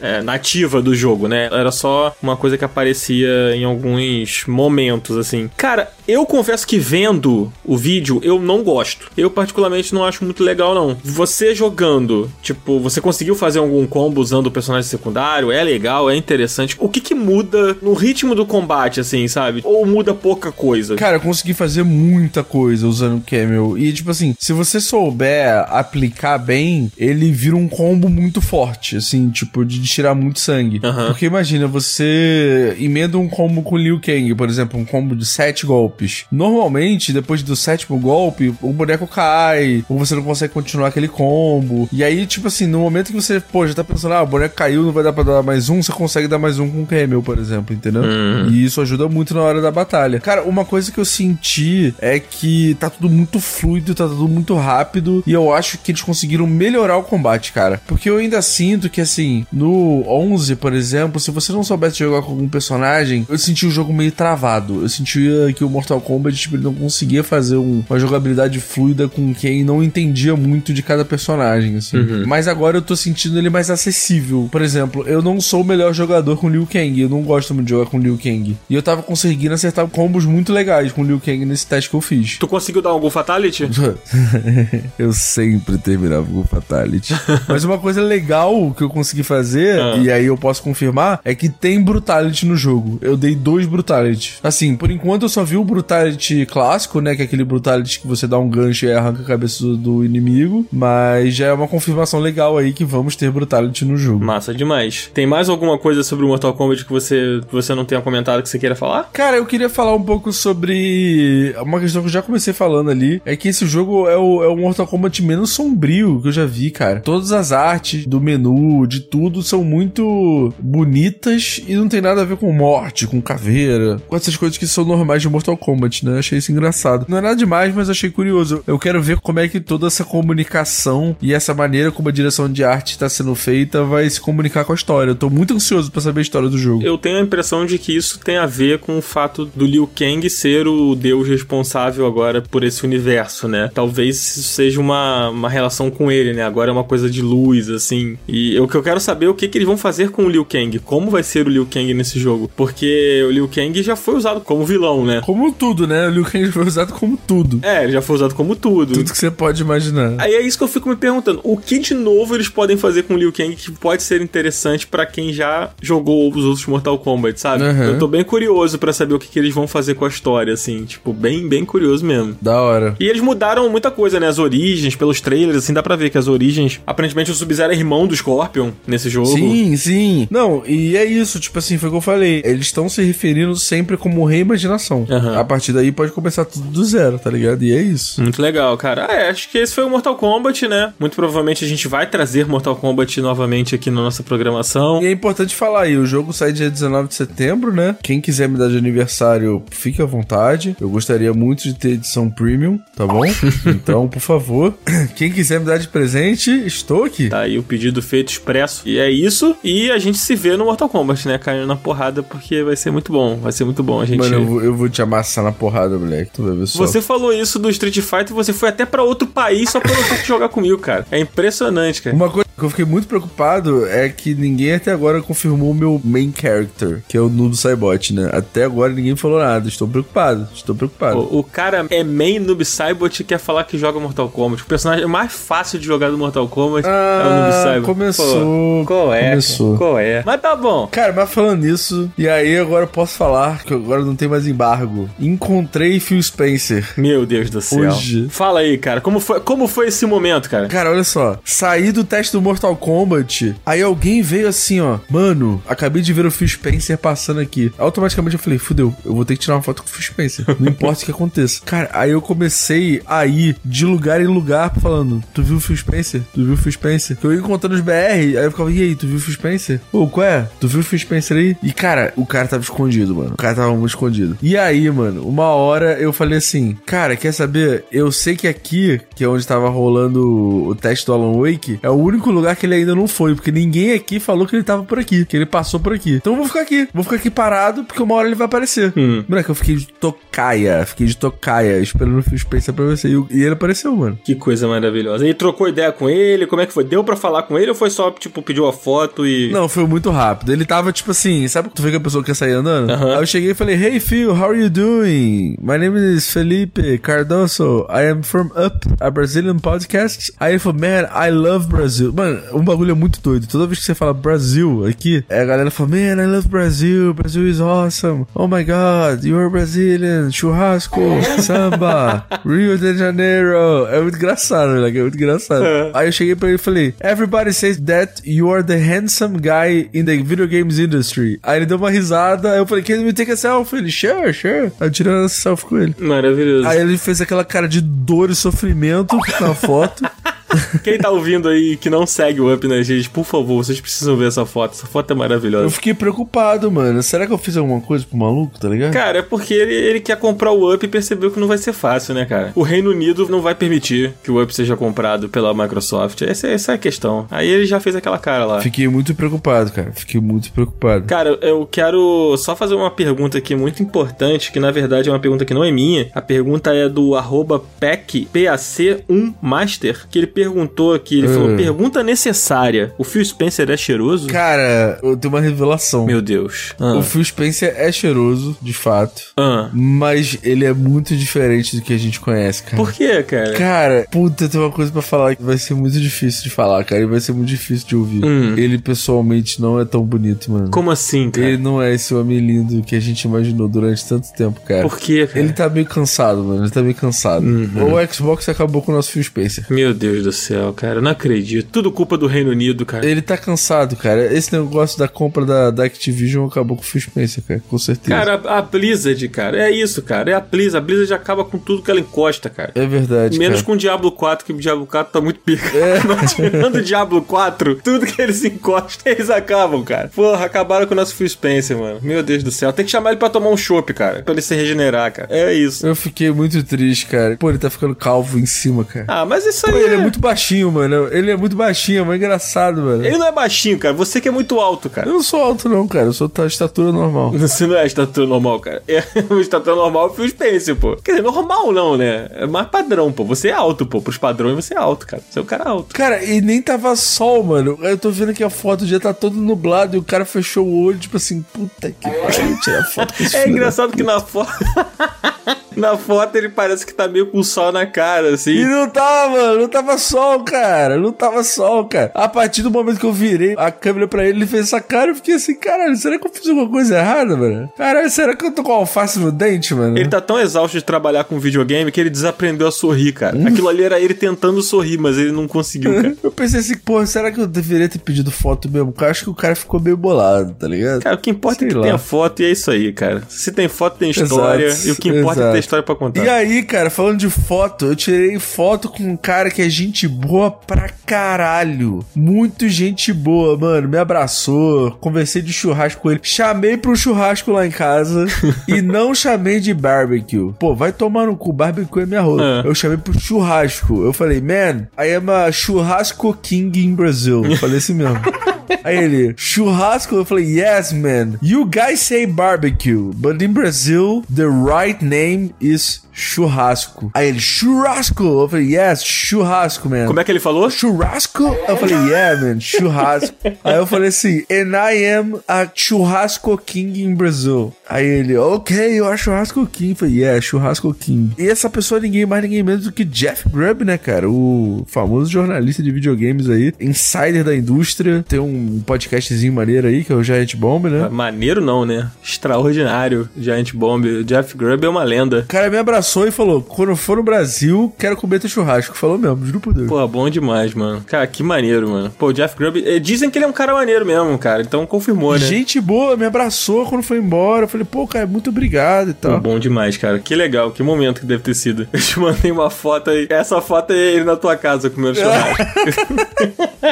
é, 0.00 0.22
nativa 0.22 0.80
do 0.82 0.94
jogo, 0.94 1.28
né? 1.28 1.48
Era 1.52 1.70
só 1.70 2.14
uma 2.22 2.36
coisa 2.36 2.56
que 2.56 2.64
aparecia 2.64 3.47
em 3.54 3.64
alguns 3.64 4.44
momentos, 4.46 5.16
assim. 5.16 5.50
Cara, 5.56 5.90
eu 6.06 6.24
confesso 6.24 6.66
que 6.66 6.78
vendo 6.78 7.52
o 7.64 7.76
vídeo, 7.76 8.20
eu 8.22 8.40
não 8.40 8.62
gosto. 8.62 9.10
Eu, 9.16 9.30
particularmente, 9.30 9.94
não 9.94 10.04
acho 10.04 10.24
muito 10.24 10.42
legal, 10.42 10.74
não. 10.74 10.96
Você 11.04 11.54
jogando, 11.54 12.30
tipo, 12.42 12.80
você 12.80 13.00
conseguiu 13.00 13.34
fazer 13.34 13.58
algum 13.58 13.86
combo 13.86 14.20
usando 14.20 14.46
o 14.46 14.50
personagem 14.50 14.88
secundário, 14.88 15.52
é 15.52 15.62
legal, 15.62 16.10
é 16.10 16.16
interessante. 16.16 16.76
O 16.78 16.88
que 16.88 17.00
que 17.00 17.14
muda 17.14 17.76
no 17.82 17.92
ritmo 17.92 18.34
do 18.34 18.46
combate, 18.46 19.00
assim, 19.00 19.28
sabe? 19.28 19.60
Ou 19.64 19.84
muda 19.86 20.14
pouca 20.14 20.50
coisa? 20.50 20.96
Cara, 20.96 21.16
eu 21.16 21.20
consegui 21.20 21.54
fazer 21.54 21.82
muita 21.82 22.42
coisa 22.42 22.86
usando 22.86 23.18
o 23.18 23.22
Camel. 23.22 23.76
E, 23.76 23.92
tipo 23.92 24.10
assim, 24.10 24.34
se 24.38 24.52
você 24.52 24.80
souber 24.80 25.64
aplicar 25.68 26.38
bem, 26.38 26.90
ele 26.96 27.30
vira 27.30 27.56
um 27.56 27.68
combo 27.68 28.08
muito 28.08 28.40
forte, 28.40 28.96
assim, 28.96 29.28
tipo, 29.30 29.64
de 29.64 29.82
tirar 29.82 30.14
muito 30.14 30.40
sangue. 30.40 30.80
Aham. 30.82 31.08
Porque 31.08 31.26
imagina, 31.26 31.66
você 31.66 32.76
emenda 32.78 33.18
um 33.18 33.28
combo 33.38 33.62
com 33.62 33.76
Liu 33.76 34.00
Kang, 34.00 34.34
por 34.34 34.48
exemplo, 34.48 34.80
um 34.80 34.84
combo 34.84 35.14
de 35.14 35.24
sete 35.24 35.64
golpes. 35.64 36.24
Normalmente, 36.28 37.12
depois 37.12 37.40
do 37.40 37.54
sétimo 37.54 37.96
golpe, 37.96 38.52
o 38.60 38.72
boneco 38.72 39.06
cai, 39.06 39.84
ou 39.88 39.96
você 39.96 40.16
não 40.16 40.24
consegue 40.24 40.52
continuar 40.52 40.88
aquele 40.88 41.06
combo. 41.06 41.88
E 41.92 42.02
aí, 42.02 42.26
tipo 42.26 42.48
assim, 42.48 42.66
no 42.66 42.80
momento 42.80 43.12
que 43.12 43.22
você, 43.22 43.38
pô, 43.38 43.64
já 43.64 43.74
tá 43.74 43.84
pensando, 43.84 44.14
ah, 44.14 44.22
o 44.24 44.26
boneco 44.26 44.56
caiu, 44.56 44.82
não 44.82 44.90
vai 44.90 45.04
dar 45.04 45.12
pra 45.12 45.22
dar 45.22 45.42
mais 45.44 45.68
um, 45.68 45.80
você 45.80 45.92
consegue 45.92 46.26
dar 46.26 46.40
mais 46.40 46.58
um 46.58 46.68
com 46.68 46.82
o 46.82 46.86
Camel, 46.86 47.22
por 47.22 47.38
exemplo, 47.38 47.72
entendeu? 47.72 48.02
E 48.50 48.64
isso 48.64 48.80
ajuda 48.80 49.08
muito 49.08 49.32
na 49.34 49.42
hora 49.42 49.60
da 49.60 49.70
batalha. 49.70 50.18
Cara, 50.18 50.42
uma 50.42 50.64
coisa 50.64 50.90
que 50.90 50.98
eu 50.98 51.04
senti 51.04 51.94
é 52.00 52.18
que 52.18 52.76
tá 52.80 52.90
tudo 52.90 53.08
muito 53.08 53.38
fluido, 53.38 53.94
tá 53.94 54.08
tudo 54.08 54.26
muito 54.26 54.56
rápido, 54.56 55.22
e 55.24 55.32
eu 55.32 55.52
acho 55.52 55.78
que 55.78 55.92
eles 55.92 56.02
conseguiram 56.02 56.44
melhorar 56.44 56.96
o 56.96 57.04
combate, 57.04 57.52
cara. 57.52 57.80
Porque 57.86 58.10
eu 58.10 58.16
ainda 58.16 58.42
sinto 58.42 58.90
que, 58.90 59.00
assim, 59.00 59.46
no 59.52 60.02
11, 60.08 60.56
por 60.56 60.72
exemplo, 60.72 61.20
se 61.20 61.30
você 61.30 61.52
não 61.52 61.62
soubesse 61.62 62.00
jogar 62.00 62.22
com 62.22 62.32
algum 62.32 62.48
personagem, 62.48 63.17
eu 63.28 63.38
senti 63.38 63.66
o 63.66 63.70
jogo 63.70 63.92
meio 63.92 64.12
travado. 64.12 64.82
Eu 64.82 64.88
sentia 64.88 65.52
que 65.54 65.64
o 65.64 65.68
Mortal 65.70 66.00
Kombat, 66.00 66.36
tipo, 66.36 66.56
ele 66.56 66.64
não 66.64 66.74
conseguia 66.74 67.22
fazer 67.24 67.56
um- 67.56 67.82
uma 67.88 67.98
jogabilidade 67.98 68.60
fluida 68.60 69.08
com 69.08 69.32
quem 69.34 69.64
não 69.64 69.82
entendia 69.82 70.36
muito 70.36 70.72
de 70.74 70.82
cada 70.82 71.04
personagem, 71.04 71.76
assim. 71.76 71.96
Mas 72.26 72.48
agora 72.48 72.76
eu 72.78 72.82
tô 72.82 72.94
sentindo 72.96 73.38
ele 73.38 73.50
mais 73.50 73.70
acessível. 73.70 74.48
Por 74.50 74.62
exemplo, 74.62 75.04
eu 75.06 75.22
não 75.22 75.40
sou 75.40 75.62
o 75.62 75.64
melhor 75.64 75.92
jogador 75.94 76.36
com 76.36 76.48
Liu 76.48 76.66
Kang, 76.70 77.00
eu 77.00 77.08
não 77.08 77.22
gosto 77.22 77.54
muito 77.54 77.66
de 77.66 77.72
jogar 77.72 77.90
com 77.90 77.98
Liu 77.98 78.18
Kang. 78.22 78.56
E 78.68 78.74
eu 78.74 78.82
tava 78.82 79.02
conseguindo 79.02 79.54
acertar 79.54 79.86
combos 79.88 80.24
muito 80.24 80.52
legais 80.52 80.92
com 80.92 81.04
Liu 81.04 81.20
Kang 81.20 81.44
nesse 81.44 81.66
teste 81.66 81.88
que 81.90 81.96
eu 81.96 82.00
fiz. 82.00 82.38
Tu 82.38 82.46
conseguiu 82.48 82.82
dar 82.82 82.90
algum 82.90 83.10
fatality? 83.10 83.68
eu 84.98 85.12
sempre 85.12 85.78
terminava 85.78 86.26
com 86.26 86.44
Fatality. 86.44 87.14
Mas 87.48 87.64
uma 87.64 87.78
coisa 87.78 88.00
legal 88.02 88.72
que 88.76 88.82
eu 88.82 88.88
consegui 88.88 89.22
fazer, 89.22 89.80
Ah. 89.80 89.96
e 89.96 90.10
aí 90.10 90.26
eu 90.26 90.36
posso 90.36 90.62
confirmar, 90.62 91.20
é 91.24 91.34
que 91.34 91.48
tem 91.48 91.80
Brutality 91.82 92.46
no 92.46 92.56
jogo. 92.56 92.98
Eu 93.08 93.16
dei 93.16 93.34
dois 93.34 93.66
Brutality. 93.66 94.38
Assim, 94.42 94.76
por 94.76 94.90
enquanto 94.90 95.22
eu 95.22 95.28
só 95.28 95.42
vi 95.42 95.56
o 95.56 95.64
Brutality 95.64 96.44
clássico, 96.44 97.00
né? 97.00 97.16
Que 97.16 97.22
é 97.22 97.24
aquele 97.24 97.42
Brutality 97.42 98.00
que 98.00 98.06
você 98.06 98.26
dá 98.26 98.38
um 98.38 98.50
gancho 98.50 98.84
e 98.84 98.92
arranca 98.92 99.22
a 99.22 99.24
cabeça 99.24 99.64
do, 99.64 100.04
inimigo. 100.04 100.66
Mas 100.70 101.34
já 101.34 101.46
é 101.46 101.52
uma 101.52 101.66
confirmação 101.66 102.20
legal 102.20 102.58
aí 102.58 102.72
que 102.72 102.84
vamos 102.84 103.16
ter 103.16 103.30
Brutality 103.30 103.84
no 103.86 103.96
jogo. 103.96 104.22
Massa 104.22 104.54
demais. 104.54 105.10
Tem 105.14 105.26
mais 105.26 105.48
alguma 105.48 105.78
coisa 105.78 106.02
sobre 106.02 106.26
o 106.26 106.28
Mortal 106.28 106.52
Kombat 106.52 106.84
que 106.84 106.90
você, 106.90 107.40
que 107.46 107.52
você 107.52 107.74
não 107.74 107.86
tenha 107.86 108.02
comentado 108.02 108.42
que 108.42 108.48
você 108.48 108.58
queira 108.58 108.74
falar? 108.74 109.08
Cara, 109.12 109.38
eu 109.38 109.46
queria 109.46 109.70
falar 109.70 109.94
um 109.94 110.02
pouco 110.02 110.30
sobre 110.32 111.54
uma 111.62 111.80
questão 111.80 112.02
que 112.02 112.08
eu 112.08 112.12
já 112.12 112.20
comecei 112.20 112.52
falando 112.52 112.90
ali. 112.90 113.22
É 113.24 113.34
que 113.36 113.48
esse 113.48 113.66
jogo 113.66 114.06
é 114.06 114.16
o, 114.18 114.42
é 114.42 114.48
o 114.48 114.56
Mortal 114.56 114.86
Kombat 114.86 115.22
menos 115.22 115.50
sombrio 115.50 116.20
que 116.20 116.28
eu 116.28 116.32
já 116.32 116.44
vi, 116.44 116.70
cara. 116.70 117.00
Todas 117.00 117.32
as 117.32 117.52
artes 117.52 118.06
do 118.06 118.20
menu, 118.20 118.86
de 118.86 119.00
tudo, 119.00 119.42
são 119.42 119.64
muito 119.64 120.52
bonitas 120.58 121.60
e 121.66 121.74
não 121.74 121.88
tem 121.88 122.00
nada 122.00 122.22
a 122.22 122.24
ver 122.24 122.36
com 122.36 122.52
morte, 122.52 122.97
com 123.06 123.20
caveira, 123.20 124.00
com 124.08 124.16
essas 124.16 124.36
coisas 124.36 124.58
que 124.58 124.66
são 124.66 124.84
normais 124.84 125.22
de 125.22 125.28
Mortal 125.28 125.56
Kombat, 125.56 126.04
né? 126.04 126.18
Achei 126.18 126.38
isso 126.38 126.52
engraçado. 126.52 127.06
Não 127.08 127.18
é 127.18 127.20
nada 127.20 127.36
demais, 127.36 127.74
mas 127.74 127.90
achei 127.90 128.10
curioso. 128.10 128.62
Eu 128.66 128.78
quero 128.78 129.02
ver 129.02 129.20
como 129.20 129.40
é 129.40 129.48
que 129.48 129.60
toda 129.60 129.86
essa 129.86 130.04
comunicação 130.04 131.16
e 131.20 131.34
essa 131.34 131.54
maneira 131.54 131.90
como 131.90 132.08
a 132.08 132.12
direção 132.12 132.50
de 132.50 132.64
arte 132.64 132.92
está 132.92 133.08
sendo 133.08 133.34
feita 133.34 133.84
vai 133.84 134.08
se 134.08 134.20
comunicar 134.20 134.64
com 134.64 134.72
a 134.72 134.74
história. 134.74 135.10
Eu 135.10 135.16
tô 135.16 135.30
muito 135.30 135.54
ansioso 135.54 135.90
pra 135.90 136.00
saber 136.00 136.20
a 136.20 136.22
história 136.22 136.48
do 136.48 136.58
jogo. 136.58 136.84
Eu 136.84 136.98
tenho 136.98 137.18
a 137.18 137.20
impressão 137.20 137.66
de 137.66 137.78
que 137.78 137.94
isso 137.94 138.18
tem 138.20 138.36
a 138.36 138.46
ver 138.46 138.78
com 138.78 138.98
o 138.98 139.02
fato 139.02 139.44
do 139.44 139.66
Liu 139.66 139.88
Kang 139.94 140.28
ser 140.28 140.66
o 140.66 140.94
deus 140.94 141.28
responsável 141.28 142.06
agora 142.06 142.42
por 142.42 142.64
esse 142.64 142.84
universo, 142.84 143.48
né? 143.48 143.70
Talvez 143.72 144.16
isso 144.16 144.42
seja 144.42 144.80
uma, 144.80 145.28
uma 145.30 145.48
relação 145.48 145.90
com 145.90 146.10
ele, 146.10 146.32
né? 146.32 146.44
Agora 146.44 146.70
é 146.70 146.72
uma 146.72 146.84
coisa 146.84 147.10
de 147.10 147.22
luz, 147.22 147.68
assim. 147.68 148.16
E 148.26 148.58
o 148.58 148.66
que 148.66 148.76
eu 148.76 148.82
quero 148.82 149.00
saber 149.00 149.26
é 149.26 149.28
o 149.28 149.34
que, 149.34 149.48
que 149.48 149.58
eles 149.58 149.68
vão 149.68 149.76
fazer 149.76 150.10
com 150.10 150.24
o 150.24 150.28
Liu 150.28 150.44
Kang. 150.44 150.78
Como 150.80 151.10
vai 151.10 151.22
ser 151.22 151.46
o 151.46 151.50
Liu 151.50 151.66
Kang 151.66 151.92
nesse 151.94 152.18
jogo? 152.18 152.50
Porque 152.56 152.87
Porque 152.88 153.22
o 153.26 153.30
Liu 153.30 153.48
Kang 153.48 153.82
já 153.82 153.94
foi 153.94 154.14
usado 154.14 154.40
como 154.40 154.64
vilão, 154.64 155.04
né? 155.04 155.20
Como 155.24 155.52
tudo, 155.52 155.86
né? 155.86 156.08
O 156.08 156.10
Liu 156.10 156.24
Kang 156.24 156.50
foi 156.50 156.64
usado 156.66 156.94
como 156.94 157.18
tudo. 157.18 157.60
É, 157.62 157.84
ele 157.84 157.92
já 157.92 158.00
foi 158.00 158.16
usado 158.16 158.34
como 158.34 158.56
tudo. 158.56 158.94
Tudo 158.94 159.12
que 159.12 159.18
você 159.18 159.30
pode 159.30 159.60
imaginar. 159.60 160.14
Aí 160.16 160.32
é 160.32 160.40
isso 160.40 160.56
que 160.56 160.64
eu 160.64 160.68
fico 160.68 160.88
me 160.88 160.96
perguntando. 160.96 161.40
O 161.44 161.56
que 161.56 161.78
de 161.78 161.92
novo 161.92 162.34
eles 162.34 162.48
podem 162.48 162.78
fazer 162.78 163.02
com 163.02 163.14
o 163.14 163.16
Liu 163.18 163.30
Kang 163.30 163.54
que 163.54 163.70
pode 163.72 164.02
ser 164.02 164.22
interessante 164.22 164.86
pra 164.86 165.04
quem 165.04 165.32
já 165.32 165.70
jogou 165.82 166.32
os 166.32 166.44
outros 166.44 166.64
Mortal 166.66 166.98
Kombat, 166.98 167.38
sabe? 167.38 167.64
Uhum. 167.64 167.84
Eu 167.84 167.98
tô 167.98 168.08
bem 168.08 168.24
curioso 168.24 168.78
pra 168.78 168.92
saber 168.92 169.14
o 169.14 169.18
que, 169.18 169.28
que 169.28 169.38
eles 169.38 169.54
vão 169.54 169.68
fazer 169.68 169.94
com 169.94 170.06
a 170.06 170.08
história, 170.08 170.54
assim. 170.54 170.84
Tipo, 170.84 171.12
bem, 171.12 171.46
bem 171.46 171.64
curioso 171.66 172.04
mesmo. 172.06 172.36
Da 172.40 172.60
hora. 172.60 172.96
E 172.98 173.06
eles 173.06 173.20
mudaram 173.20 173.68
muita 173.68 173.90
coisa, 173.90 174.18
né? 174.18 174.28
As 174.28 174.38
origens, 174.38 174.96
pelos 174.96 175.20
trailers, 175.20 175.58
assim, 175.58 175.74
dá 175.74 175.82
pra 175.82 175.94
ver 175.94 176.08
que 176.08 176.16
as 176.16 176.28
origens. 176.28 176.80
Aparentemente 176.86 177.30
o 177.30 177.34
Sub-Zero 177.34 177.72
é 177.72 177.76
irmão 177.76 178.06
do 178.06 178.16
Scorpion 178.16 178.70
nesse 178.86 179.10
jogo. 179.10 179.28
Sim, 179.28 179.76
sim. 179.76 180.28
Não, 180.30 180.62
e 180.66 180.96
é 180.96 181.04
isso, 181.04 181.38
tipo 181.38 181.58
assim, 181.58 181.76
foi 181.76 181.88
o 181.88 181.92
que 181.92 181.98
eu 181.98 182.02
falei. 182.02 182.42
Eles 182.44 182.72
estão 182.78 182.88
se 182.88 183.02
referindo 183.02 183.56
sempre 183.56 183.96
como 183.96 184.24
reimaginação. 184.24 185.04
Aham. 185.10 185.38
A 185.38 185.44
partir 185.44 185.72
daí 185.72 185.90
pode 185.90 186.12
começar 186.12 186.44
tudo 186.44 186.68
do 186.68 186.84
zero, 186.84 187.18
tá 187.18 187.28
ligado? 187.28 187.64
E 187.64 187.72
é 187.72 187.82
isso. 187.82 188.22
Muito 188.22 188.40
legal, 188.40 188.76
cara. 188.76 189.06
Ah, 189.10 189.14
é, 189.14 189.30
acho 189.30 189.50
que 189.50 189.58
esse 189.58 189.74
foi 189.74 189.84
o 189.84 189.90
Mortal 189.90 190.14
Kombat, 190.14 190.68
né? 190.68 190.92
Muito 190.98 191.16
provavelmente 191.16 191.64
a 191.64 191.68
gente 191.68 191.88
vai 191.88 192.06
trazer 192.06 192.46
Mortal 192.46 192.76
Kombat 192.76 193.20
novamente 193.20 193.74
aqui 193.74 193.90
na 193.90 194.00
nossa 194.00 194.22
programação. 194.22 195.02
E 195.02 195.06
é 195.06 195.10
importante 195.10 195.54
falar 195.54 195.82
aí, 195.82 195.96
o 195.96 196.06
jogo 196.06 196.32
sai 196.32 196.52
dia 196.52 196.70
19 196.70 197.08
de 197.08 197.14
setembro, 197.14 197.72
né? 197.72 197.96
Quem 198.02 198.20
quiser 198.20 198.48
me 198.48 198.56
dar 198.56 198.68
de 198.68 198.78
aniversário, 198.78 199.62
fique 199.70 200.00
à 200.00 200.06
vontade. 200.06 200.76
Eu 200.80 200.88
gostaria 200.88 201.32
muito 201.34 201.64
de 201.64 201.74
ter 201.74 201.90
edição 201.90 202.30
premium, 202.30 202.78
tá 202.96 203.06
bom? 203.06 203.24
Então, 203.66 204.08
por 204.08 204.20
favor, 204.20 204.74
quem 205.16 205.30
quiser 205.30 205.60
me 205.60 205.66
dar 205.66 205.78
de 205.78 205.88
presente, 205.88 206.50
estou 206.50 207.04
aqui. 207.04 207.28
Tá 207.28 207.40
aí 207.40 207.58
o 207.58 207.62
pedido 207.62 208.00
feito 208.00 208.30
expresso. 208.30 208.82
E 208.86 208.98
é 208.98 209.10
isso. 209.10 209.56
E 209.62 209.90
a 209.90 209.98
gente 209.98 210.18
se 210.18 210.34
vê 210.34 210.56
no 210.56 210.64
Mortal 210.64 210.88
Kombat, 210.88 211.26
né? 211.26 211.38
Caindo 211.38 211.66
na 211.66 211.76
porrada, 211.76 212.22
porque 212.22 212.62
vai 212.68 212.76
ser 212.76 212.90
muito 212.90 213.12
bom. 213.12 213.36
Vai 213.36 213.52
ser 213.52 213.64
muito 213.64 213.82
bom. 213.82 214.00
A 214.00 214.06
gente. 214.06 214.18
Mano, 214.18 214.34
eu 214.34 214.46
vou, 214.46 214.62
eu 214.62 214.74
vou 214.74 214.88
te 214.88 215.02
amassar 215.02 215.42
na 215.42 215.52
porrada, 215.52 215.98
moleque. 215.98 216.30
Tu 216.34 216.42
vai 216.42 216.56
ver 216.56 216.66
só. 216.66 216.78
Você 216.78 217.00
falou 217.00 217.32
isso 217.32 217.58
do 217.58 217.68
Street 217.70 217.98
Fighter 218.00 218.30
e 218.30 218.32
você 218.32 218.52
foi 218.52 218.68
até 218.68 218.86
pra 218.86 219.02
outro 219.02 219.26
país 219.26 219.70
só 219.70 219.80
pra 219.80 219.92
não 219.92 220.02
ter 220.02 220.20
que 220.20 220.28
jogar 220.28 220.48
comigo, 220.48 220.78
cara. 220.78 221.06
É 221.10 221.18
impressionante, 221.18 222.02
cara. 222.02 222.14
Uma 222.14 222.30
coisa 222.30 222.47
que 222.58 222.64
eu 222.64 222.70
fiquei 222.70 222.84
muito 222.84 223.06
preocupado 223.06 223.86
é 223.86 224.08
que 224.08 224.34
ninguém 224.34 224.74
até 224.74 224.92
agora 224.92 225.22
confirmou 225.22 225.70
o 225.70 225.74
meu 225.74 226.00
main 226.04 226.32
character, 226.38 227.02
que 227.08 227.16
é 227.16 227.20
o 227.20 227.28
Nudo 227.28 227.56
Saibot, 227.56 228.12
né? 228.12 228.30
Até 228.32 228.64
agora 228.64 228.92
ninguém 228.92 229.16
falou 229.16 229.38
nada. 229.38 229.68
Estou 229.68 229.86
preocupado, 229.88 230.48
estou 230.54 230.74
preocupado. 230.74 231.18
O, 231.20 231.38
o 231.40 231.44
cara 231.44 231.86
é 231.90 232.04
main 232.04 232.38
Noob 232.38 232.64
Saibot 232.64 233.20
e 233.20 233.24
quer 233.24 233.38
falar 233.38 233.64
que 233.64 233.78
joga 233.78 233.98
Mortal 234.00 234.28
Kombat. 234.28 234.62
O 234.62 234.66
personagem 234.66 235.06
mais 235.06 235.32
fácil 235.32 235.78
de 235.78 235.86
jogar 235.86 236.10
do 236.10 236.18
Mortal 236.18 236.48
Kombat 236.48 236.86
é 236.86 236.90
o 236.90 237.30
Noob 237.30 237.48
Ah, 237.48 237.62
Saibot. 237.62 237.86
começou. 237.86 238.40
Pô, 238.42 238.84
qual 238.86 239.14
é? 239.14 239.30
Começou. 239.30 239.76
Qual 239.78 239.98
é? 239.98 240.22
Mas 240.26 240.40
tá 240.40 240.56
bom. 240.56 240.86
Cara, 240.88 241.12
mas 241.12 241.30
falando 241.30 241.62
nisso, 241.64 242.10
e 242.18 242.28
aí 242.28 242.58
agora 242.58 242.84
eu 242.84 242.88
posso 242.88 243.14
falar 243.16 243.62
que 243.64 243.72
agora 243.74 244.02
não 244.04 244.16
tem 244.16 244.28
mais 244.28 244.46
embargo. 244.46 245.08
Encontrei 245.18 246.00
Phil 246.00 246.22
Spencer. 246.22 246.92
Meu 246.96 247.24
Deus 247.24 247.50
do 247.50 247.60
céu. 247.60 247.88
Hoje. 247.90 248.26
Fala 248.30 248.60
aí, 248.60 248.76
cara. 248.78 249.00
Como 249.00 249.20
foi, 249.20 249.40
como 249.40 249.68
foi 249.68 249.88
esse 249.88 250.04
momento, 250.06 250.50
cara? 250.50 250.66
Cara, 250.68 250.90
olha 250.90 251.04
só. 251.04 251.38
Saí 251.44 251.92
do 251.92 252.02
teste 252.04 252.32
do 252.32 252.40
Mortal 252.48 252.74
Kombat. 252.76 253.54
Aí 253.66 253.82
alguém 253.82 254.22
veio 254.22 254.48
assim, 254.48 254.80
ó. 254.80 254.98
Mano, 255.10 255.62
acabei 255.68 256.00
de 256.00 256.12
ver 256.12 256.24
o 256.24 256.30
Phil 256.30 256.48
Spencer 256.48 256.96
passando 256.96 257.40
aqui. 257.40 257.70
Automaticamente 257.76 258.36
eu 258.36 258.40
falei, 258.40 258.58
fudeu, 258.58 258.94
eu 259.04 259.14
vou 259.14 259.24
ter 259.24 259.34
que 259.34 259.42
tirar 259.42 259.56
uma 259.56 259.62
foto 259.62 259.82
com 259.82 259.88
o 259.88 259.90
Phil 259.90 260.02
Spencer. 260.02 260.46
Não 260.58 260.68
importa 260.68 261.02
o 261.02 261.04
que 261.04 261.10
aconteça. 261.10 261.60
Cara, 261.66 261.90
aí 261.92 262.10
eu 262.10 262.22
comecei 262.22 263.02
a 263.06 263.26
ir 263.26 263.56
de 263.64 263.84
lugar 263.84 264.20
em 264.20 264.26
lugar 264.26 264.72
falando: 264.80 265.22
Tu 265.34 265.42
viu 265.42 265.56
o 265.56 265.60
Phil 265.60 265.76
Spencer? 265.76 266.22
Tu 266.32 266.44
viu 266.44 266.54
o 266.54 266.56
Phil 266.56 266.72
Spencer? 266.72 267.16
Que 267.16 267.26
eu 267.26 267.32
ia 267.32 267.38
encontrando 267.38 267.74
os 267.74 267.80
BR. 267.80 267.92
Aí 267.92 268.34
eu 268.34 268.50
ficava, 268.50 268.72
e 268.72 268.80
aí, 268.80 268.94
tu 268.94 269.06
viu 269.06 269.16
o 269.16 269.20
Phil 269.20 269.34
Spencer? 269.34 269.80
Ô, 269.92 270.06
qual 270.06 270.26
é? 270.26 270.48
Tu 270.58 270.66
viu 270.66 270.80
o 270.80 270.82
Phil 270.82 270.98
Spencer 270.98 271.36
aí? 271.36 271.56
E 271.62 271.72
cara, 271.72 272.12
o 272.16 272.24
cara 272.24 272.48
tava 272.48 272.62
escondido, 272.62 273.14
mano. 273.14 273.34
O 273.34 273.36
cara 273.36 273.54
tava 273.54 273.72
muito 273.72 273.88
escondido. 273.88 274.38
E 274.42 274.56
aí, 274.56 274.90
mano, 274.90 275.26
uma 275.28 275.48
hora 275.48 275.98
eu 275.98 276.12
falei 276.12 276.38
assim: 276.38 276.76
Cara, 276.86 277.16
quer 277.16 277.32
saber? 277.32 277.84
Eu 277.92 278.10
sei 278.10 278.36
que 278.36 278.48
aqui, 278.48 279.00
que 279.14 279.24
é 279.24 279.28
onde 279.28 279.46
tava 279.46 279.68
rolando 279.68 280.66
o 280.68 280.74
teste 280.74 281.06
do 281.06 281.12
Alan 281.12 281.40
Wake, 281.40 281.78
é 281.82 281.90
o 281.90 281.94
único 281.94 282.30
lugar 282.38 282.56
que 282.56 282.66
ele 282.66 282.74
ainda 282.74 282.94
não 282.94 283.06
foi, 283.06 283.34
porque 283.34 283.52
ninguém 283.52 283.92
aqui 283.92 284.18
falou 284.18 284.46
que 284.46 284.56
ele 284.56 284.62
tava 284.62 284.82
por 284.84 284.98
aqui, 284.98 285.24
que 285.24 285.36
ele 285.36 285.46
passou 285.46 285.78
por 285.80 285.92
aqui. 285.92 286.14
Então 286.14 286.32
eu 286.32 286.38
vou 286.38 286.46
ficar 286.46 286.60
aqui. 286.60 286.88
Vou 286.92 287.04
ficar 287.04 287.16
aqui 287.16 287.30
parado, 287.30 287.84
porque 287.84 288.02
uma 288.02 288.14
hora 288.14 288.26
ele 288.28 288.34
vai 288.34 288.46
aparecer. 288.46 288.92
Hum. 288.96 289.24
Moleque, 289.28 289.50
eu 289.50 289.54
fiquei 289.54 289.76
de 289.76 289.86
tocaia, 289.86 290.84
fiquei 290.86 291.06
de 291.06 291.16
tocaia, 291.16 291.78
esperando 291.80 292.18
o 292.18 292.22
Phil 292.22 292.38
Spencer 292.38 292.74
aparecer. 292.74 293.10
E, 293.10 293.36
e 293.36 293.42
ele 293.42 293.52
apareceu, 293.52 293.94
mano. 293.94 294.18
Que 294.24 294.34
coisa 294.34 294.66
maravilhosa. 294.66 295.26
E 295.26 295.34
trocou 295.34 295.68
ideia 295.68 295.92
com 295.92 296.08
ele? 296.08 296.46
Como 296.46 296.62
é 296.62 296.66
que 296.66 296.72
foi? 296.72 296.84
Deu 296.84 297.04
pra 297.04 297.16
falar 297.16 297.42
com 297.44 297.58
ele 297.58 297.70
ou 297.70 297.74
foi 297.74 297.90
só, 297.90 298.10
tipo, 298.10 298.42
pediu 298.42 298.66
a 298.66 298.72
foto 298.72 299.26
e. 299.26 299.50
Não, 299.50 299.68
foi 299.68 299.86
muito 299.86 300.10
rápido. 300.10 300.52
Ele 300.52 300.64
tava 300.64 300.92
tipo 300.92 301.10
assim, 301.10 301.46
sabe 301.48 301.70
tu 301.74 301.82
vê 301.82 301.90
que 301.90 301.96
a 301.96 302.00
pessoa 302.00 302.24
quer 302.24 302.34
sair 302.34 302.52
andando? 302.52 302.90
Aham. 302.90 303.14
Aí 303.14 303.22
eu 303.22 303.26
cheguei 303.26 303.50
e 303.50 303.54
falei, 303.54 303.76
Hey 303.76 304.00
Phil, 304.00 304.30
how 304.30 304.50
are 304.50 304.60
you 304.60 304.70
doing? 304.70 305.56
My 305.60 305.78
name 305.78 305.96
is 306.14 306.30
Felipe 306.30 306.98
Cardoso. 306.98 307.86
I 307.88 308.10
am 308.10 308.22
from 308.22 308.50
Up, 308.56 308.86
a 309.00 309.10
Brazilian 309.10 309.58
podcast. 309.58 310.32
Aí 310.38 310.52
ele 310.52 310.58
falou, 310.58 310.80
man, 310.80 311.08
I 311.14 311.30
love 311.30 311.66
Brazil. 311.68 312.12
Mano, 312.12 312.27
um 312.52 312.62
bagulho 312.62 312.92
é 312.92 312.94
muito 312.94 313.20
doido. 313.20 313.46
Toda 313.46 313.66
vez 313.66 313.78
que 313.78 313.84
você 313.84 313.94
fala 313.94 314.12
Brasil 314.12 314.86
aqui, 314.86 315.24
a 315.28 315.44
galera 315.44 315.70
fala, 315.70 315.90
man, 315.90 316.22
I 316.22 316.26
love 316.26 316.48
Brazil. 316.48 317.14
Brazil 317.14 317.48
is 317.48 317.60
awesome. 317.60 318.26
Oh 318.34 318.46
my 318.46 318.64
god, 318.64 319.24
you 319.24 319.38
are 319.38 319.50
Brazilian. 319.50 320.30
Churrasco, 320.30 321.00
samba, 321.42 322.26
Rio 322.44 322.78
de 322.78 322.96
Janeiro. 322.96 323.86
É 323.90 324.00
muito 324.00 324.16
engraçado, 324.16 324.70
moleque. 324.70 324.98
É 324.98 325.02
muito 325.02 325.16
engraçado. 325.16 325.64
Aí 325.94 326.08
eu 326.08 326.12
cheguei 326.12 326.34
pra 326.34 326.48
ele 326.48 326.56
e 326.56 326.58
falei, 326.58 326.94
everybody 327.00 327.52
says 327.52 327.78
that 327.80 328.22
you 328.24 328.52
are 328.52 328.62
the 328.62 328.76
handsome 328.76 329.38
guy 329.38 329.88
in 329.92 330.04
the 330.04 330.16
video 330.22 330.46
games 330.48 330.78
industry. 330.78 331.38
Aí 331.42 331.58
ele 331.58 331.66
deu 331.66 331.76
uma 331.76 331.90
risada, 331.90 332.52
aí 332.52 332.58
eu 332.58 332.66
falei, 332.66 332.84
can 332.84 333.02
we 333.02 333.12
take 333.12 333.30
a 333.30 333.36
selfie? 333.36 333.76
Ele, 333.76 333.90
sure, 333.90 334.32
sure. 334.32 334.72
Aí 334.80 334.88
eu 334.88 334.90
tirei 334.90 335.12
essa 335.24 335.40
selfie 335.40 335.66
com 335.66 335.78
ele. 335.78 335.94
Maravilhoso. 335.98 336.66
Aí 336.68 336.80
ele 336.80 336.98
fez 336.98 337.20
aquela 337.20 337.44
cara 337.44 337.68
de 337.68 337.80
dor 337.80 338.30
e 338.30 338.34
sofrimento 338.34 339.16
na 339.40 339.54
foto. 339.54 340.04
Quem 340.82 340.98
tá 340.98 341.10
ouvindo 341.10 341.48
aí 341.48 341.76
que 341.76 341.90
não 341.90 342.06
segue 342.06 342.40
o 342.40 342.52
Up 342.52 342.66
nas 342.66 342.88
redes, 342.88 343.06
por 343.08 343.24
favor, 343.24 343.62
vocês 343.64 343.80
precisam 343.80 344.16
ver 344.16 344.28
essa 344.28 344.44
foto. 344.46 344.72
Essa 344.72 344.86
foto 344.86 345.10
é 345.10 345.14
Eu 345.14 345.18
maravilhosa. 345.18 345.70
fiquei 345.70 345.94
preocupado, 345.94 346.70
mano. 346.70 347.02
Será 347.02 347.26
que 347.26 347.32
eu 347.32 347.38
fiz 347.38 347.56
alguma 347.56 347.80
coisa 347.80 348.04
pro 348.08 348.16
maluco, 348.18 348.58
tá 348.58 348.68
ligado? 348.68 348.92
Cara, 348.92 349.18
é 349.18 349.22
porque 349.22 349.54
ele, 349.54 349.74
ele 349.74 350.00
quer 350.00 350.16
comprar 350.16 350.52
o 350.52 350.72
Up 350.74 350.84
e 350.84 350.88
percebeu 350.88 351.30
que 351.30 351.40
não 351.40 351.46
vai 351.48 351.58
ser 351.58 351.72
fácil, 351.72 352.14
né, 352.14 352.24
cara? 352.24 352.52
O 352.54 352.62
Reino 352.62 352.90
Unido 352.90 353.28
não 353.28 353.40
vai 353.40 353.54
permitir 353.54 354.12
que 354.22 354.30
o 354.30 354.42
Up 354.42 354.54
seja 354.54 354.76
comprado 354.76 355.28
pela 355.28 355.52
Microsoft. 355.54 356.22
Essa, 356.22 356.48
essa 356.48 356.72
é 356.72 356.74
a 356.74 356.78
questão. 356.78 357.26
Aí 357.30 357.48
ele 357.48 357.66
já 357.66 357.78
fez 357.80 357.94
aquela 357.96 358.18
cara 358.18 358.44
lá. 358.44 358.60
Fiquei 358.60 358.88
muito 358.88 359.14
preocupado, 359.14 359.70
cara. 359.72 359.92
Fiquei 359.92 360.20
muito 360.20 360.50
preocupado. 360.52 361.04
Cara, 361.06 361.38
eu 361.42 361.66
quero 361.70 362.36
só 362.38 362.54
fazer 362.56 362.74
uma 362.74 362.90
pergunta 362.90 363.38
aqui 363.38 363.54
muito 363.54 363.82
importante, 363.82 364.50
que 364.52 364.60
na 364.60 364.70
verdade 364.70 365.08
é 365.08 365.12
uma 365.12 365.18
pergunta 365.20 365.44
que 365.44 365.54
não 365.54 365.64
é 365.64 365.70
minha. 365.70 366.08
A 366.14 366.22
pergunta 366.22 366.72
é 366.74 366.88
do 366.88 367.14
arroba 367.14 367.62
PAC, 367.80 368.28
PAC1Master, 368.32 369.98
que 370.10 370.18
ele 370.18 370.26
perguntou 370.38 370.94
aqui, 370.94 371.18
ele 371.18 371.26
falou, 371.26 371.48
Hum. 371.48 371.56
pergunta 371.56 372.00
necessária, 372.04 372.94
o 372.96 373.02
Phil 373.02 373.24
Spencer 373.24 373.68
é 373.70 373.76
cheiroso? 373.76 374.28
Cara, 374.28 374.96
eu 375.02 375.16
tenho 375.16 375.34
uma 375.34 375.40
revelação. 375.40 376.06
Meu 376.06 376.22
Deus. 376.22 376.74
Ah. 376.78 376.94
O 376.94 377.02
Phil 377.02 377.24
Spencer 377.24 377.74
é 377.76 377.90
cheiroso, 377.90 378.56
de 378.62 378.72
fato. 378.72 379.20
Ah. 379.36 379.68
Mas 379.72 380.38
ele 380.44 380.64
é 380.64 380.72
muito 380.72 381.16
diferente 381.16 381.74
do 381.74 381.82
que 381.82 381.92
a 381.92 381.98
gente 381.98 382.20
conhece, 382.20 382.62
cara. 382.62 382.76
Por 382.76 382.92
quê, 382.92 383.20
cara? 383.24 383.52
Cara, 383.54 384.06
puta, 384.12 384.48
tem 384.48 384.60
uma 384.60 384.70
coisa 384.70 384.92
pra 384.92 385.02
falar 385.02 385.34
que 385.34 385.42
vai 385.42 385.58
ser 385.58 385.74
muito 385.74 385.98
difícil 385.98 386.44
de 386.44 386.50
falar, 386.50 386.84
cara. 386.84 387.02
E 387.02 387.06
vai 387.06 387.18
ser 387.18 387.32
muito 387.32 387.48
difícil 387.48 387.88
de 387.88 387.96
ouvir. 387.96 388.24
Hum. 388.24 388.54
Ele 388.56 388.78
pessoalmente 388.78 389.60
não 389.60 389.80
é 389.80 389.84
tão 389.84 390.02
bonito, 390.02 390.52
mano. 390.52 390.70
Como 390.70 390.88
assim, 390.92 391.32
cara? 391.32 391.48
Ele 391.48 391.58
não 391.58 391.82
é 391.82 391.92
esse 391.92 392.14
homem 392.14 392.38
lindo 392.38 392.80
que 392.84 392.94
a 392.94 393.00
gente 393.00 393.22
imaginou 393.22 393.66
durante 393.68 394.06
tanto 394.06 394.32
tempo, 394.34 394.60
cara. 394.60 394.82
Por 394.82 394.96
quê, 394.98 395.26
cara? 395.26 395.40
Ele 395.40 395.52
tá 395.52 395.68
meio 395.68 395.86
cansado, 395.86 396.44
mano. 396.44 396.62
Ele 396.62 396.70
tá 396.70 396.80
meio 396.80 396.94
cansado. 396.94 397.44
Uhum. 397.44 397.94
O 397.94 398.14
Xbox 398.14 398.48
acabou 398.48 398.82
com 398.82 398.92
o 398.92 398.94
nosso 398.94 399.10
Phil 399.10 399.24
Spencer. 399.24 399.64
Meu 399.68 399.92
Deus 399.92 400.22
do 400.22 400.27
céu, 400.32 400.72
cara, 400.72 401.00
não 401.00 401.10
acredito. 401.10 401.68
Tudo 401.70 401.90
culpa 401.92 402.16
do 402.16 402.26
Reino 402.26 402.50
Unido, 402.50 402.84
cara. 402.86 403.06
Ele 403.06 403.22
tá 403.22 403.36
cansado, 403.36 403.96
cara. 403.96 404.32
Esse 404.32 404.52
negócio 404.52 404.98
da 404.98 405.08
compra 405.08 405.44
da, 405.44 405.70
da 405.70 405.84
Activision 405.84 406.46
acabou 406.46 406.76
com 406.76 406.82
o 406.82 406.86
Phil 406.86 407.00
Spencer, 407.00 407.42
cara. 407.46 407.62
Com 407.68 407.78
certeza. 407.78 408.16
Cara, 408.16 408.40
a, 408.44 408.58
a 408.58 408.62
Blizzard, 408.62 409.28
cara, 409.28 409.58
é 409.62 409.70
isso, 409.70 410.02
cara. 410.02 410.30
É 410.30 410.34
a 410.34 410.40
Blizzard. 410.40 410.76
A 410.78 410.80
Blizzard 410.80 411.14
acaba 411.14 411.44
com 411.44 411.58
tudo 411.58 411.82
que 411.82 411.90
ela 411.90 412.00
encosta, 412.00 412.48
cara. 412.50 412.72
é 412.74 412.86
verdade, 412.86 413.38
Menos 413.38 413.56
cara. 413.60 413.66
com 413.66 413.72
o 413.72 413.76
Diablo 413.76 414.12
4, 414.12 414.46
que 414.46 414.52
o 414.52 414.56
Diablo 414.56 414.86
4 414.86 415.12
tá 415.12 415.20
muito 415.20 415.40
pica. 415.40 415.68
É. 415.76 416.02
Mas 416.06 416.34
tirando 416.34 416.76
o 416.76 416.82
Diablo 416.82 417.22
4, 417.22 417.76
tudo 417.82 418.06
que 418.06 418.20
eles 418.20 418.44
encostam, 418.44 419.12
eles 419.12 419.30
acabam, 419.30 419.82
cara. 419.84 420.10
Porra, 420.14 420.44
acabaram 420.44 420.86
com 420.86 420.94
o 420.94 420.96
nosso 420.96 421.14
Phil 421.14 421.28
Spencer, 421.28 421.76
mano. 421.76 421.98
Meu 422.02 422.22
Deus 422.22 422.42
do 422.42 422.50
céu. 422.50 422.72
Tem 422.72 422.84
que 422.84 422.90
chamar 422.90 423.10
ele 423.10 423.18
pra 423.18 423.28
tomar 423.30 423.50
um 423.50 423.56
chopp, 423.56 423.92
cara. 423.94 424.22
Pra 424.22 424.32
ele 424.32 424.42
se 424.42 424.54
regenerar, 424.54 425.12
cara. 425.12 425.28
É 425.30 425.52
isso. 425.52 425.86
Eu 425.86 425.94
fiquei 425.96 426.30
muito 426.30 426.62
triste, 426.62 427.06
cara. 427.06 427.36
Pô, 427.36 427.48
ele 427.50 427.58
tá 427.58 427.70
ficando 427.70 427.94
calvo 427.94 428.38
em 428.38 428.46
cima, 428.46 428.84
cara. 428.84 429.04
Ah, 429.08 429.24
mas 429.24 429.44
isso 429.46 429.66
aí. 429.66 429.72
Pô, 429.72 429.78
ele 429.78 429.94
é 429.94 429.98
é- 429.98 430.00
muito 430.02 430.17
muito 430.18 430.20
baixinho, 430.20 430.72
mano. 430.72 431.08
Ele 431.12 431.30
é 431.30 431.36
muito 431.36 431.56
baixinho, 431.56 432.00
é 432.00 432.04
muito 432.04 432.22
engraçado, 432.22 432.82
mano. 432.82 433.04
Ele 433.04 433.16
não 433.16 433.26
é 433.26 433.32
baixinho, 433.32 433.78
cara. 433.78 433.94
Você 433.94 434.20
que 434.20 434.28
é 434.28 434.30
muito 434.30 434.58
alto, 434.58 434.90
cara. 434.90 435.08
Eu 435.08 435.14
não 435.14 435.22
sou 435.22 435.40
alto, 435.40 435.68
não, 435.68 435.86
cara. 435.86 436.06
Eu 436.06 436.12
sou 436.12 436.28
da 436.28 436.46
estatura 436.46 436.92
normal. 436.92 437.30
Você 437.32 437.66
não 437.66 437.76
é 437.76 437.82
a 437.82 437.86
estatura 437.86 438.26
normal, 438.26 438.60
cara. 438.60 438.82
É, 438.88 439.02
o 439.32 439.40
estatura 439.40 439.76
normal 439.76 440.08
é 440.08 440.10
o 440.10 440.14
Phil 440.14 440.28
Spencer, 440.28 440.76
pô. 440.76 440.96
Quer 440.96 441.12
dizer, 441.12 441.22
normal 441.22 441.72
não, 441.72 441.96
né? 441.96 442.28
É 442.32 442.46
mais 442.46 442.68
padrão, 442.68 443.12
pô. 443.12 443.24
Você 443.24 443.48
é 443.48 443.52
alto, 443.52 443.86
pô. 443.86 444.02
Pros 444.02 444.18
padrões 444.18 444.54
você 444.56 444.74
é 444.74 444.78
alto, 444.78 445.06
cara. 445.06 445.22
Você 445.28 445.38
é 445.38 445.42
o 445.42 445.44
cara 445.44 445.68
alto. 445.70 445.94
Cara, 445.94 446.22
e 446.24 446.40
nem 446.40 446.60
tava 446.60 446.94
sol, 446.96 447.44
mano. 447.44 447.78
Eu 447.82 447.96
tô 447.96 448.10
vendo 448.10 448.30
aqui 448.30 448.42
a 448.42 448.50
foto, 448.50 448.82
o 448.82 448.86
dia 448.86 448.98
tá 448.98 449.14
todo 449.14 449.36
nublado 449.36 449.96
e 449.96 449.98
o 449.98 450.02
cara 450.02 450.24
fechou 450.24 450.66
o 450.66 450.84
olho, 450.84 450.98
tipo 450.98 451.16
assim, 451.16 451.42
puta 451.52 451.90
que 451.90 452.10
pariu, 452.10 452.60
tirar 452.60 452.84
foto 452.84 453.14
com 453.14 453.22
esse 453.22 453.36
É 453.36 453.48
engraçado 453.48 453.96
que 453.96 454.02
na 454.02 454.20
foto. 454.20 454.52
na 455.78 455.96
foto 455.96 456.36
ele 456.36 456.48
parece 456.48 456.84
que 456.84 456.92
tá 456.92 457.06
meio 457.08 457.26
com 457.26 457.42
sol 457.42 457.72
na 457.72 457.86
cara, 457.86 458.30
E 458.30 458.34
assim. 458.34 458.64
não 458.64 458.88
tava, 458.88 459.54
não 459.54 459.68
tava 459.68 459.96
sol, 459.98 460.40
cara. 460.44 460.96
Não 460.96 461.12
tava 461.12 461.42
sol, 461.44 461.86
cara. 461.86 462.10
A 462.14 462.28
partir 462.28 462.62
do 462.62 462.70
momento 462.70 462.98
que 462.98 463.06
eu 463.06 463.12
virei 463.12 463.54
a 463.56 463.70
câmera 463.70 464.06
pra 464.08 464.24
ele, 464.24 464.38
ele 464.38 464.46
fez 464.46 464.64
essa 464.64 464.80
cara, 464.80 465.10
eu 465.10 465.14
fiquei 465.14 465.34
assim, 465.34 465.54
caralho, 465.54 465.96
será 465.96 466.18
que 466.18 466.26
eu 466.26 466.30
fiz 466.32 466.48
alguma 466.48 466.68
coisa 466.68 466.98
errada, 466.98 467.36
mano? 467.36 467.70
Caralho, 467.76 468.10
será 468.10 468.36
que 468.36 468.44
eu 468.44 468.52
tô 468.52 468.62
com 468.62 468.72
alface 468.72 469.18
no 469.18 469.30
dente, 469.32 469.74
mano? 469.74 469.96
Ele 469.98 470.08
tá 470.08 470.20
tão 470.20 470.38
exausto 470.38 470.76
de 470.78 470.84
trabalhar 470.84 471.24
com 471.24 471.38
videogame 471.38 471.90
que 471.92 472.00
ele 472.00 472.10
desaprendeu 472.10 472.66
a 472.68 472.72
sorrir, 472.72 473.12
cara. 473.12 473.36
Aquilo 473.48 473.68
ali 473.68 473.82
era 473.82 473.98
ele 474.00 474.14
tentando 474.14 474.60
sorrir, 474.62 474.98
mas 474.98 475.16
ele 475.16 475.32
não 475.32 475.46
conseguiu, 475.48 475.94
cara. 475.94 476.14
Eu 476.22 476.30
pensei 476.32 476.60
assim, 476.60 476.76
pô, 476.76 477.04
será 477.06 477.30
que 477.32 477.40
eu 477.40 477.46
deveria 477.46 477.88
ter 477.88 477.98
pedido 477.98 478.30
foto 478.30 478.68
mesmo? 478.70 478.92
Porque 478.92 479.04
eu 479.04 479.08
acho 479.08 479.24
que 479.24 479.30
o 479.30 479.34
cara 479.34 479.54
ficou 479.54 479.80
meio 479.80 479.96
bolado, 479.96 480.54
tá 480.58 480.66
ligado? 480.68 481.00
Cara, 481.02 481.16
o 481.16 481.18
que 481.18 481.30
importa 481.30 481.58
é 481.58 481.60
Sei 481.60 481.68
que 481.68 481.74
lá. 481.74 481.82
tenha 481.82 481.98
foto 481.98 482.42
e 482.42 482.44
é 482.44 482.50
isso 482.50 482.70
aí, 482.70 482.92
cara. 482.92 483.22
Se 483.28 483.52
tem 483.52 483.68
foto, 483.68 483.98
tem 483.98 484.10
história. 484.10 484.66
Exato, 484.66 484.88
e 484.88 484.90
o 484.92 484.96
que 484.96 485.08
importa 485.08 485.40
é 485.40 485.42
exato. 485.42 485.52
ter 485.52 485.58
história 485.68 485.82
pra 485.82 485.94
contar. 485.94 486.24
E 486.24 486.28
aí, 486.28 486.62
cara, 486.62 486.88
falando 486.88 487.18
de 487.18 487.28
foto, 487.28 487.86
eu 487.86 487.96
tirei 487.96 488.38
foto 488.38 488.88
com 488.88 489.02
um 489.02 489.16
cara 489.16 489.50
que 489.50 489.60
é 489.60 489.68
gente 489.68 490.08
boa 490.08 490.50
pra 490.50 490.88
caralho. 491.06 492.04
Muito 492.16 492.68
gente 492.68 493.12
boa, 493.12 493.56
mano. 493.56 493.88
Me 493.88 493.98
abraçou, 493.98 494.92
conversei 494.92 495.42
de 495.42 495.52
churrasco 495.52 496.02
com 496.02 496.10
ele. 496.10 496.20
Chamei 496.22 496.76
pro 496.76 496.96
churrasco 496.96 497.52
lá 497.52 497.66
em 497.66 497.70
casa 497.70 498.26
e 498.66 498.80
não 498.80 499.14
chamei 499.14 499.60
de 499.60 499.74
barbecue. 499.74 500.52
Pô, 500.58 500.74
vai 500.74 500.92
tomar 500.92 501.26
no 501.26 501.36
cu, 501.36 501.52
barbecue 501.52 502.02
é 502.02 502.06
minha 502.06 502.22
rola. 502.22 502.62
É. 502.64 502.68
Eu 502.68 502.74
chamei 502.74 502.96
pro 502.96 503.18
churrasco. 503.18 504.02
Eu 504.02 504.12
falei, 504.12 504.40
man, 504.40 504.88
I 504.98 505.14
am 505.14 505.30
a 505.30 505.52
churrasco 505.52 506.34
king 506.42 506.82
in 506.82 506.94
Brazil. 506.94 507.44
Eu 507.44 507.56
falei 507.56 507.78
assim 507.78 507.94
mesmo. 507.94 508.18
Aí 508.84 508.96
ele, 508.96 509.34
churrasco? 509.36 510.14
Eu 510.14 510.24
falei, 510.24 510.44
yes, 510.44 510.92
man. 510.92 511.38
You 511.42 511.64
guys 511.64 512.00
say 512.00 512.26
barbecue, 512.26 513.12
but 513.14 513.42
in 513.42 513.52
Brazil, 513.52 514.24
the 514.32 514.48
right 514.48 515.02
name 515.02 515.54
is 515.60 516.02
churrasco. 516.18 517.10
Aí 517.14 517.28
ele, 517.28 517.40
churrasco? 517.40 518.24
Eu 518.24 518.48
falei, 518.48 518.74
yes, 518.74 519.02
churrasco, 519.02 519.88
man. 519.88 520.06
Como 520.06 520.18
é 520.18 520.24
que 520.24 520.32
ele 520.32 520.40
falou? 520.40 520.68
Churrasco? 520.68 521.44
Eu 521.66 521.76
falei, 521.76 521.94
yeah, 521.94 522.40
man, 522.40 522.60
churrasco. 522.60 523.36
Aí 523.62 523.76
eu 523.76 523.86
falei 523.86 524.08
assim, 524.08 524.44
and 524.50 524.72
I 524.74 525.04
am 525.06 525.40
a 525.46 525.66
churrasco 525.72 526.58
king 526.58 527.02
in 527.02 527.14
Brazil. 527.14 527.72
Aí 527.88 528.04
ele, 528.04 528.36
ok, 528.36 528.98
eu 528.98 529.06
are 529.06 529.16
churrasco 529.16 529.66
king. 529.66 529.90
Eu 529.90 529.96
falei, 529.96 530.14
yeah, 530.16 530.40
churrasco 530.40 530.92
king. 530.92 531.32
E 531.38 531.48
essa 531.48 531.70
pessoa 531.70 532.00
ninguém 532.00 532.26
mais, 532.26 532.42
ninguém 532.42 532.62
menos 532.62 532.84
do 532.84 532.92
que 532.92 533.04
Jeff 533.04 533.48
Grubb, 533.48 533.84
né, 533.84 533.96
cara? 533.96 534.28
O 534.28 534.84
famoso 534.88 535.30
jornalista 535.30 535.82
de 535.82 535.90
videogames 535.90 536.48
aí, 536.48 536.72
insider 536.80 537.44
da 537.44 537.54
indústria. 537.54 538.24
Tem 538.28 538.38
um 538.38 538.82
podcastzinho 538.84 539.52
maneiro 539.52 539.86
aí, 539.86 540.02
que 540.02 540.12
é 540.12 540.16
o 540.16 540.22
Giant 540.22 540.56
Bomb, 540.56 540.88
né? 540.88 541.08
Maneiro 541.08 541.60
não, 541.60 541.84
né? 541.84 542.10
Extraordinário. 542.22 543.28
Giant 543.36 543.72
Bomb. 543.72 544.24
Jeff 544.24 544.56
Grubb 544.56 544.84
é 544.84 544.88
uma 544.88 545.04
lenda. 545.04 545.40
O 545.40 545.46
cara 545.46 545.70
me 545.70 545.76
abraçou 545.76 546.07
e 546.26 546.30
falou: 546.30 546.62
quando 546.62 546.94
for 546.96 547.16
no 547.16 547.22
Brasil, 547.22 547.92
quero 547.98 548.16
comer 548.16 548.40
teu 548.40 548.48
churrasco. 548.48 548.96
Falou 548.96 549.18
mesmo, 549.18 549.44
juro 549.44 549.60
por 549.60 549.74
Deus. 549.74 549.88
Pô, 549.88 550.06
bom 550.08 550.28
demais, 550.30 550.72
mano. 550.74 551.02
Cara, 551.06 551.26
que 551.26 551.42
maneiro, 551.42 551.88
mano. 551.88 552.10
Pô, 552.18 552.26
o 552.28 552.32
Jeff 552.32 552.56
Grubb... 552.56 552.82
eh, 552.86 552.98
Dizem 552.98 553.30
que 553.30 553.38
ele 553.38 553.44
é 553.44 553.48
um 553.48 553.52
cara 553.52 553.72
maneiro 553.74 554.04
mesmo, 554.06 554.36
cara. 554.38 554.62
Então 554.62 554.84
confirmou, 554.86 555.32
né? 555.34 555.38
Gente 555.38 555.80
boa, 555.80 556.16
me 556.16 556.24
abraçou 556.24 556.86
quando 556.86 557.02
foi 557.02 557.18
embora. 557.18 557.64
Eu 557.64 557.68
falei, 557.68 557.86
pô, 557.88 558.06
cara, 558.06 558.26
muito 558.26 558.50
obrigado 558.50 559.10
e 559.10 559.14
Pô, 559.14 559.28
tal. 559.28 559.40
bom 559.40 559.58
demais, 559.58 559.96
cara. 559.96 560.18
Que 560.18 560.34
legal, 560.34 560.70
que 560.70 560.82
momento 560.82 561.20
que 561.20 561.26
deve 561.26 561.42
ter 561.42 561.54
sido. 561.54 561.86
Eu 561.92 562.00
te 562.00 562.18
mandei 562.18 562.50
uma 562.50 562.70
foto 562.70 563.10
aí. 563.10 563.26
Essa 563.30 563.60
foto 563.60 563.92
é 563.92 563.96
ele 563.96 564.24
na 564.24 564.36
tua 564.36 564.56
casa 564.56 564.88
comendo 564.90 565.16
churrasco. 565.18 565.62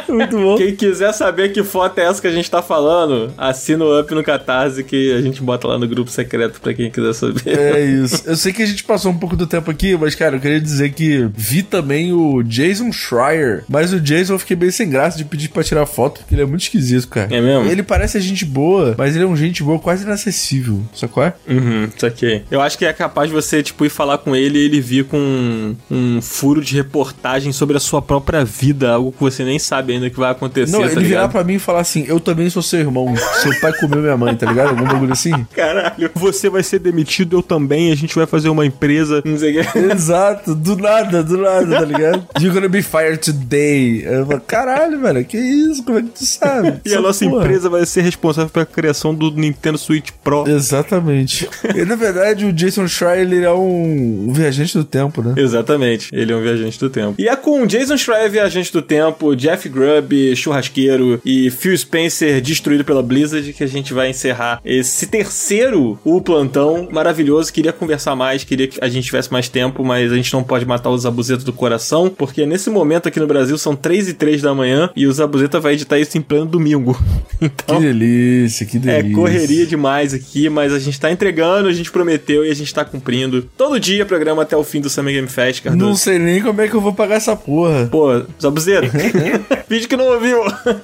muito 0.13 0.37
bom. 0.37 0.57
Quem 0.57 0.75
quiser 0.75 1.13
saber 1.13 1.53
que 1.53 1.63
foto 1.63 1.99
é 1.99 2.05
essa 2.05 2.21
que 2.21 2.27
a 2.27 2.33
gente 2.33 2.51
tá 2.51 2.63
falando, 2.63 3.33
assina 3.37 3.85
o 3.85 4.01
Up 4.01 4.15
no 4.15 4.23
Catarse 4.23 4.83
que 4.85 5.13
a 5.15 5.21
gente 5.21 5.43
bota 5.43 5.67
lá 5.69 5.79
no 5.79 5.87
grupo 5.89 6.11
secreto 6.11 6.61
pra 6.61 6.75
quem 6.75 6.91
quiser 6.91 7.13
saber. 7.15 7.43
É 7.47 7.81
isso. 7.85 8.23
Eu 8.27 8.37
sei 8.37 8.53
que 8.53 8.63
a 8.63 8.67
gente 8.67 8.85
passou 8.85 9.06
um 9.11 9.19
pouco 9.19 9.37
do 9.37 9.47
tempo 9.47 9.71
aqui, 9.71 9.97
mas, 9.97 10.15
cara, 10.15 10.37
eu 10.37 10.41
queria 10.41 10.61
dizer 10.61 10.93
que 10.93 11.29
vi 11.35 11.63
também 11.63 12.13
o 12.13 12.43
Jason 12.43 12.93
Schreier. 12.93 13.65
Mas 13.69 13.93
o 13.93 14.01
Jason 14.01 14.35
eu 14.35 14.39
fiquei 14.39 14.57
bem 14.57 14.71
sem 14.71 14.89
graça 14.89 15.19
de 15.19 15.25
pedir 15.25 15.49
pra 15.49 15.63
tirar 15.63 15.87
foto, 15.87 16.21
porque 16.21 16.35
ele 16.35 16.43
é 16.43 16.47
muito 16.47 16.63
esquisito, 16.63 17.09
cara. 17.09 17.29
É 17.35 17.41
mesmo? 17.41 17.71
Ele 17.71 17.83
parece 17.83 18.21
gente 18.21 18.45
boa, 18.45 18.95
mas 18.97 19.15
ele 19.15 19.25
é 19.25 19.29
um 19.29 19.37
gente 19.37 19.63
boa 19.63 19.79
quase 19.79 20.05
inacessível. 20.05 20.83
Qual 21.13 21.27
é? 21.27 21.35
Uhum, 21.49 21.89
saquei. 21.97 22.45
Eu 22.51 22.61
acho 22.61 22.77
que 22.77 22.85
é 22.85 22.93
capaz 22.93 23.29
de 23.29 23.35
você, 23.35 23.63
tipo, 23.63 23.85
ir 23.85 23.91
falar 23.91 24.19
com 24.19 24.35
ele 24.35 24.59
e 24.59 24.65
ele 24.65 24.81
vir 24.81 25.05
com 25.05 25.19
um, 25.19 25.77
um 25.91 26.23
furo 26.23 26.61
de 26.61 26.75
reportagem 26.75 27.53
sobre 27.53 27.77
a 27.77 27.81
sua 27.81 28.03
própria 28.03 28.45
vida, 28.45 28.93
algo 28.93 29.13
que 29.13 29.21
você 29.21 29.45
nem 29.45 29.59
sabe 29.59 29.93
ainda 29.93 30.11
que 30.11 30.19
vai 30.19 30.31
acontecer, 30.31 30.73
Não, 30.73 30.81
tá 30.83 30.93
ele 30.93 31.05
virar 31.05 31.29
pra 31.29 31.45
mim 31.45 31.55
e 31.55 31.59
falar 31.59 31.81
assim: 31.81 32.05
Eu 32.09 32.21
também 32.21 32.49
sou 32.51 32.63
seu 32.63 32.81
irmão. 32.81 33.15
Seu 33.43 33.59
pai 33.61 33.73
comeu 33.75 34.01
minha 34.01 34.17
mãe, 34.17 34.35
tá 34.35 34.47
ligado? 34.47 34.71
Algum 34.71 34.85
bagulho 34.85 35.13
assim? 35.13 35.33
Caralho, 35.55 36.11
você 36.15 36.49
vai 36.49 36.63
ser 36.63 36.79
demitido, 36.79 37.37
eu 37.37 37.43
também, 37.43 37.93
a 37.93 37.95
gente 37.95 38.15
vai 38.15 38.27
fazer 38.27 38.49
uma 38.49 38.67
empresa, 38.67 38.96
não 39.25 39.39
sei 39.39 39.61
o 39.61 39.65
que. 39.65 39.79
Exato, 39.93 40.55
do 40.55 40.77
nada, 40.77 41.23
do 41.23 41.37
nada, 41.39 41.67
tá 41.67 41.85
ligado? 41.85 42.27
You're 42.41 42.55
gonna 42.55 42.69
be 42.69 42.83
fired 42.83 43.19
today. 43.19 44.05
Eu 44.05 44.27
falo, 44.27 44.41
caralho, 44.41 45.01
velho, 45.01 45.25
que 45.25 45.37
isso? 45.37 45.83
Como 45.85 45.99
é 45.99 46.03
que 46.03 46.09
tu 46.09 46.25
sabe? 46.25 46.81
E 46.85 46.95
a 46.95 47.01
nossa 47.01 47.25
porra. 47.25 47.45
empresa 47.45 47.69
vai 47.69 47.85
ser 47.87 48.03
responsável 48.03 48.51
pela 48.51 48.67
criação 48.67 49.15
do 49.15 49.31
Nintendo 49.31 49.79
Switch 49.79 50.11
Pro. 50.23 50.49
Exatamente. 50.49 51.49
E 51.75 51.85
na 51.85 51.97
verdade, 51.97 52.45
o 52.45 52.53
Jason 52.53 52.87
Schreier 52.87 53.21
ele 53.21 53.45
é 53.45 53.53
um, 53.53 54.29
um 54.29 54.33
viajante 54.33 54.77
do 54.77 54.85
tempo, 54.85 55.23
né? 55.23 55.35
Exatamente, 55.37 56.09
ele 56.13 56.33
é 56.33 56.37
um 56.37 56.43
viajante 56.43 56.79
do 56.79 56.91
tempo. 56.91 57.15
E 57.19 57.29
é 57.29 57.37
com 57.37 57.67
Jason 57.67 57.97
Schreier, 57.97 58.31
viajante 58.31 58.73
do 58.73 58.83
tempo, 58.83 59.35
Jeff 59.35 59.69
Grubb, 59.69 60.35
churrasqueiro 60.37 61.21
e 61.25 61.51
Phil 61.51 61.77
Spencer 61.77 62.41
destruído 62.41 62.85
pela 62.85 63.03
Blizzard 63.03 63.53
que 63.53 63.65
a 63.65 63.67
gente 63.67 63.93
vai 63.93 64.11
encerrar 64.11 64.61
esse 64.65 65.07
terceiro 65.07 65.99
O 66.05 66.21
Plantão 66.21 66.89
maravilhoso. 66.91 67.53
Queria 67.53 67.73
conversar 67.73 68.17
mais, 68.17 68.45
queria 68.45 68.69
que 68.69 68.79
a 68.87 68.95
gente 68.95 69.05
tivesse 69.07 69.33
mais 69.33 69.49
tempo, 69.49 69.85
mas 69.85 70.13
a 70.13 70.17
gente 70.17 70.33
não 70.33 70.43
pode 70.43 70.65
matar 70.65 70.91
os 70.91 71.05
abuzetos 71.07 71.45
do 71.45 71.53
coração, 71.53 72.09
porque 72.09 72.45
nesse 72.47 72.71
momento 72.71 73.09
aqui 73.09 73.21
no 73.21 73.27
Brasil 73.27 73.57
são 73.59 73.75
3 73.77 74.09
e 74.09 74.15
3 74.15 74.43
da 74.43 74.55
manhã 74.55 74.91
e 74.97 75.07
o 75.07 75.13
Zabuzeta 75.13 75.61
vai 75.61 75.75
editar 75.75 75.99
isso 75.99 76.17
em 76.17 76.21
pleno 76.23 76.47
domingo. 76.47 76.97
Que 77.39 77.45
Então, 77.45 77.81
delícia, 77.81 78.65
que 78.65 78.77
é 78.79 78.81
delícia. 78.81 79.15
correria 79.15 79.67
demais 79.67 80.15
aqui, 80.15 80.49
mas 80.49 80.73
a 80.73 80.79
gente 80.79 80.99
tá 80.99 81.11
entregando, 81.11 81.69
a 81.69 81.73
gente 81.73 81.91
prometeu 81.91 82.45
e 82.45 82.51
a 82.51 82.55
gente 82.55 82.73
tá 82.73 82.85
cumprindo. 82.85 83.43
Todo 83.57 83.79
dia 83.79 84.07
programa 84.07 84.43
até 84.43 84.57
o 84.57 84.65
fim 84.65 84.81
do 84.81 84.89
Summer 84.89 85.13
Game 85.15 85.29
Fest, 85.29 85.63
Cardoso. 85.63 85.85
Não 85.85 85.95
sei 85.97 86.19
nem 86.19 86.41
como 86.43 86.61
é 86.61 86.69
que 86.69 86.75
eu 86.75 86.81
vou 86.81 86.95
pagar 86.95 87.17
essa 87.17 87.37
porra. 87.37 87.87
Pô, 87.91 88.23
Zabuzeiro, 88.41 88.89
finge 89.69 89.87
que 89.89 89.97
não 89.97 90.07
ouviu. 90.07 90.39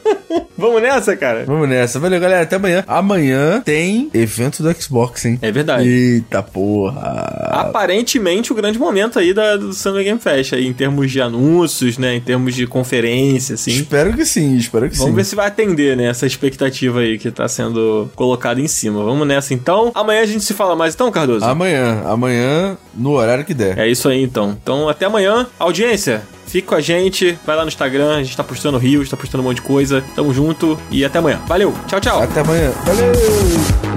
Vamos 0.57 0.83
nessa, 0.83 1.17
cara? 1.17 1.45
Vamos 1.45 1.69
nessa. 1.69 1.99
Valeu, 1.99 2.21
galera. 2.21 2.43
Até 2.43 2.57
amanhã. 2.57 2.85
Amanhã 2.87 3.61
tem 3.65 4.11
evento 4.15 4.63
do 4.63 4.73
Xbox, 4.81 5.25
hein? 5.25 5.39
É 5.43 5.51
verdade. 5.51 5.89
Eita 5.89 6.43
porra. 6.43 7.01
Aparentemente 7.51 8.53
o 8.53 8.55
grande 8.55 8.79
momento 8.79 9.19
aí 9.19 9.35
da, 9.35 9.57
do 9.57 9.73
Summer 9.73 10.05
Game 10.05 10.21
Fest, 10.21 10.53
aí, 10.53 10.67
em 10.67 10.73
termos 10.73 11.11
de 11.11 11.21
anúncios, 11.21 11.99
né? 11.99 12.17
Em 12.17 12.21
termos 12.21 12.55
de 12.55 12.67
conferência, 12.67 13.55
assim. 13.55 13.73
Espero 13.73 14.13
que 14.13 14.25
sim, 14.25 14.57
espero 14.57 14.89
que 14.89 14.97
Vamos 14.97 15.11
sim. 15.11 15.17
ver 15.17 15.25
se 15.25 15.35
vai 15.35 15.47
atender, 15.49 15.97
né? 15.97 16.05
Essa 16.05 16.27
expectativa 16.27 17.01
aí 17.01 17.19
que 17.19 17.31
tá 17.31 17.49
sendo 17.49 18.11
colocada 18.15 18.61
em 18.61 18.69
cima. 18.69 19.03
Vamos 19.03 19.27
nessa 19.27 19.55
então. 19.55 19.91
Amanhã 19.95 20.23
a 20.23 20.27
gente 20.27 20.45
se 20.45 20.55
fala 20.55 20.77
mais 20.77 20.95
então, 20.95 21.11
Cardoso? 21.11 21.45
Amanhã, 21.45 22.03
amanhã, 22.07 22.77
no 22.95 23.13
horário 23.13 23.45
que 23.45 23.55
der. 23.55 23.79
É 23.79 23.89
isso 23.89 24.09
aí 24.09 24.23
então. 24.23 24.57
Então 24.63 24.89
até 24.89 25.07
amanhã. 25.07 25.47
Audiência, 25.59 26.23
fique 26.53 26.69
com 26.69 26.75
a 26.75 26.81
gente. 26.81 27.39
Vai 27.47 27.57
lá 27.57 27.63
no 27.63 27.69
Instagram, 27.69 28.17
a 28.17 28.23
gente 28.23 28.37
tá 28.37 28.45
postando 28.45 28.77
rios, 28.77 29.09
tá 29.09 29.17
postando 29.17 29.43
um 29.43 29.47
monte 29.47 29.57
de 29.57 29.63
coisa. 29.63 30.05
Tamo 30.15 30.33
junto 30.35 30.79
e 30.91 31.05
até 31.05 31.19
amanhã. 31.19 31.41
Valeu, 31.47 31.75
tchau, 31.89 32.01
tchau. 32.01 32.23
Até 32.23 32.41
amanhã. 32.41 32.71
Valeu! 32.85 33.92